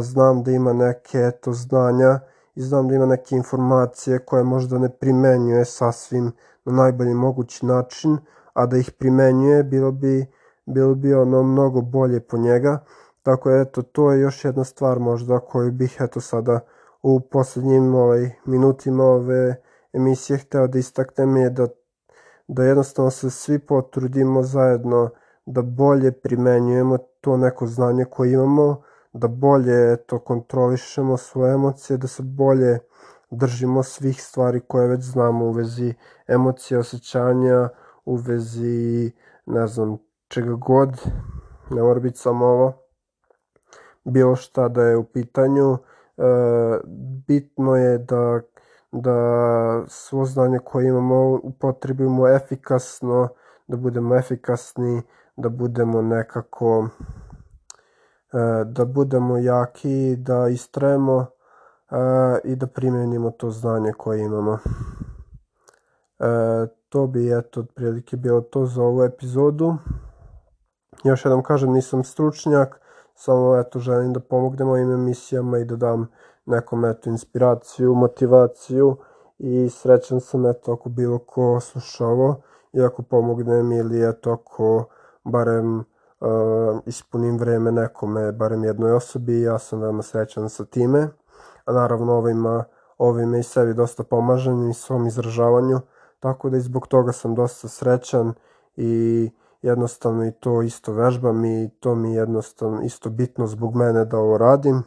znam 0.00 0.42
da 0.42 0.50
ima 0.50 0.72
neke 0.72 1.18
eto 1.18 1.52
znanja 1.52 2.20
i 2.54 2.62
znam 2.62 2.88
da 2.88 2.94
ima 2.94 3.06
neke 3.06 3.36
informacije 3.36 4.18
koje 4.18 4.44
možda 4.44 4.78
ne 4.78 4.88
primenjuje 4.88 5.64
sasvim 5.64 6.32
na 6.64 6.72
najbolji 6.72 7.14
mogući 7.14 7.66
način, 7.66 8.18
a 8.52 8.66
da 8.66 8.76
ih 8.76 8.90
primenjuje 8.90 9.64
bilo 9.64 9.92
bi, 9.92 10.26
bilo 10.66 10.94
bi 10.94 11.14
ono 11.14 11.42
mnogo 11.42 11.80
bolje 11.80 12.20
po 12.20 12.36
njega. 12.38 12.84
Tako 13.22 13.50
eto, 13.50 13.82
to 13.82 14.12
je 14.12 14.20
još 14.20 14.44
jedna 14.44 14.64
stvar 14.64 14.98
možda 14.98 15.40
koju 15.40 15.72
bih 15.72 15.96
eto 16.00 16.20
sada 16.20 16.60
u 17.02 17.20
poslednjim 17.20 17.94
ovaj, 17.94 18.30
minutima 18.44 19.04
ove 19.04 19.62
emisije 19.92 20.38
hteo 20.38 20.66
da 20.66 20.78
istaknem 20.78 21.36
je 21.36 21.50
da, 21.50 21.66
da 22.48 22.64
jednostavno 22.64 23.10
se 23.10 23.30
svi 23.30 23.58
potrudimo 23.58 24.42
zajedno 24.42 25.10
da 25.46 25.62
bolje 25.62 26.12
primenjujemo 26.12 26.98
to 27.20 27.36
neko 27.36 27.66
znanje 27.66 28.04
koje 28.04 28.32
imamo, 28.32 28.82
da 29.12 29.28
bolje 29.28 29.96
to 29.96 30.18
kontrolišemo 30.18 31.16
svoje 31.16 31.54
emocije, 31.54 31.96
da 31.96 32.06
se 32.06 32.22
bolje 32.22 32.78
držimo 33.30 33.82
svih 33.82 34.22
stvari 34.22 34.60
koje 34.60 34.88
već 34.88 35.02
znamo 35.02 35.44
u 35.44 35.52
vezi 35.52 35.94
emocije, 36.26 36.78
osjećanja, 36.78 37.68
u 38.04 38.16
vezi, 38.16 39.12
ne 39.46 39.66
znam, 39.66 39.98
čega 40.28 40.52
god, 40.52 41.02
ne 41.70 41.82
mora 41.82 42.00
biti 42.00 42.18
samo 42.18 42.46
ovo, 42.46 42.87
bilo 44.08 44.36
šta 44.36 44.68
da 44.68 44.82
je 44.82 44.96
u 44.96 45.04
pitanju, 45.04 45.72
e, 45.74 45.78
bitno 47.26 47.76
je 47.76 47.98
da, 47.98 48.40
da 48.92 49.18
svo 49.88 50.24
znanje 50.24 50.58
koje 50.64 50.88
imamo 50.88 51.40
upotrebimo 51.42 52.28
efikasno, 52.28 53.28
da 53.66 53.76
budemo 53.76 54.16
efikasni, 54.16 55.02
da 55.36 55.48
budemo 55.48 56.02
nekako 56.02 56.88
E, 58.32 58.64
da 58.64 58.84
budemo 58.84 59.38
jaki, 59.38 60.16
da 60.16 60.48
istrajemo 60.48 61.26
e, 61.90 61.96
i 62.44 62.56
da 62.56 62.66
primenimo 62.66 63.30
to 63.30 63.50
znanje 63.50 63.92
koje 63.92 64.24
imamo. 64.24 64.58
E, 66.18 66.66
to 66.88 67.06
bi 67.06 67.38
eto 67.38 67.60
otprilike 67.60 68.16
bilo 68.16 68.40
to 68.40 68.66
za 68.66 68.82
ovu 68.82 69.02
epizodu. 69.02 69.76
Još 71.04 71.24
jednom 71.24 71.42
kažem, 71.42 71.72
nisam 71.72 72.04
stručnjak, 72.04 72.80
samo 73.18 73.58
eto 73.58 73.78
želim 73.78 74.12
da 74.12 74.20
pomognem 74.20 74.68
ovim 74.68 74.92
emisijama 74.92 75.58
i 75.58 75.64
da 75.64 75.76
dam 75.76 76.08
nekom 76.46 76.84
eto 76.84 77.10
inspiraciju, 77.10 77.94
motivaciju 77.94 78.96
i 79.38 79.68
srećan 79.70 80.20
sam 80.20 80.46
eto 80.46 80.72
ako 80.72 80.88
bilo 80.88 81.18
ko 81.18 81.60
sluša 81.60 82.06
ovo 82.06 82.40
i 82.72 82.82
ako 82.82 83.02
pomognem 83.02 83.72
ili 83.72 84.08
eto 84.08 84.32
ako 84.32 84.84
barem 85.24 85.78
uh, 85.78 85.86
ispunim 86.86 87.38
vreme 87.38 87.72
nekome, 87.72 88.32
barem 88.32 88.64
jednoj 88.64 88.92
osobi 88.92 89.42
ja 89.42 89.58
sam 89.58 89.80
veoma 89.80 90.02
srećan 90.02 90.48
sa 90.48 90.64
time. 90.64 91.08
A 91.64 91.72
naravno 91.72 92.12
ovima, 92.12 92.64
ovime 92.98 93.40
i 93.40 93.42
sebi 93.42 93.74
dosta 93.74 94.04
pomažem 94.04 94.70
i 94.70 94.74
svom 94.74 95.06
izražavanju, 95.06 95.80
tako 96.20 96.50
da 96.50 96.56
i 96.56 96.60
zbog 96.60 96.86
toga 96.86 97.12
sam 97.12 97.34
dosta 97.34 97.68
srećan 97.68 98.34
i 98.76 99.30
jednostavno 99.62 100.26
i 100.26 100.32
to 100.32 100.62
isto 100.62 100.92
vežbam 100.92 101.44
i 101.44 101.70
to 101.80 101.94
mi 101.94 102.12
je 102.12 102.16
jednostavno 102.16 102.82
isto 102.82 103.10
bitno 103.10 103.46
zbog 103.46 103.74
mene 103.74 104.04
da 104.04 104.18
ovo 104.18 104.38
radim. 104.38 104.82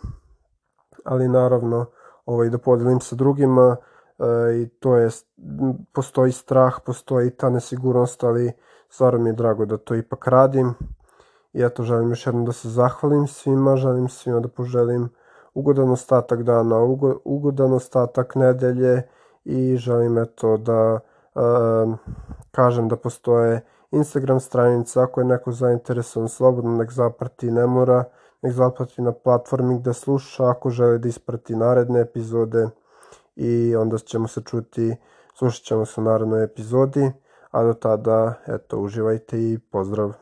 Ali 1.06 1.28
naravno 1.28 1.86
ovaj, 2.26 2.50
da 2.50 2.58
podelim 2.58 3.00
sa 3.00 3.16
drugima 3.16 3.78
e, 4.20 4.26
i 4.56 4.70
to 4.70 4.96
je, 4.96 5.10
postoji 5.94 6.32
strah, 6.32 6.80
postoji 6.86 7.32
ta 7.32 7.50
nesigurnost, 7.50 8.24
ali 8.24 8.52
stvarno 8.90 9.20
mi 9.20 9.30
je 9.30 9.34
drago 9.34 9.66
da 9.66 9.78
to 9.78 9.96
ipak 9.96 10.28
radim 10.28 10.74
I 11.54 11.64
eto, 11.64 11.84
želim 11.84 12.10
još 12.10 12.26
jednom 12.26 12.46
da 12.46 12.52
se 12.52 12.70
zahvalim 12.70 13.28
svima, 13.28 13.76
želim 13.76 14.10
svima 14.10 14.40
da 14.40 14.48
poželim 14.48 15.10
ugodan 15.54 15.90
ostatak 15.90 16.44
dana, 16.44 16.78
ugodan 17.24 17.74
ostatak 17.74 18.36
nedelje 18.36 19.08
i 19.44 19.78
želim 19.78 20.18
eto 20.18 20.58
da 20.58 21.00
uh, 21.36 21.96
kažem 22.52 22.88
da 22.88 22.96
postoje 22.96 23.62
Instagram 23.92 24.40
stranica, 24.40 25.04
ako 25.04 25.22
je 25.22 25.26
neko 25.26 25.52
zainteresovan 25.52 26.30
slobodno 26.30 26.78
nek 26.78 26.92
zaprati, 26.92 27.52
ne 27.52 27.68
mora, 27.68 28.04
nek 28.42 28.54
zatplati 28.54 29.02
na 29.02 29.12
platformi 29.12 29.80
gde 29.80 29.94
sluša 29.94 30.50
ako 30.50 30.70
želi 30.70 31.00
da 31.00 31.08
isprati 31.08 31.56
naredne 31.56 32.02
epizode 32.02 32.68
i 33.36 33.76
onda 33.76 33.98
ćemo 33.98 34.28
se 34.28 34.42
čuti, 34.42 34.96
slušat 35.36 35.64
ćemo 35.64 35.86
se 35.86 36.02
u 36.02 36.04
narednoj 36.04 36.44
epizodi, 36.44 37.12
a 37.52 37.64
do 37.64 37.74
tada, 37.74 38.34
eto, 38.48 38.80
uživajte 38.80 39.38
i 39.38 39.60
pozdrav! 39.72 40.14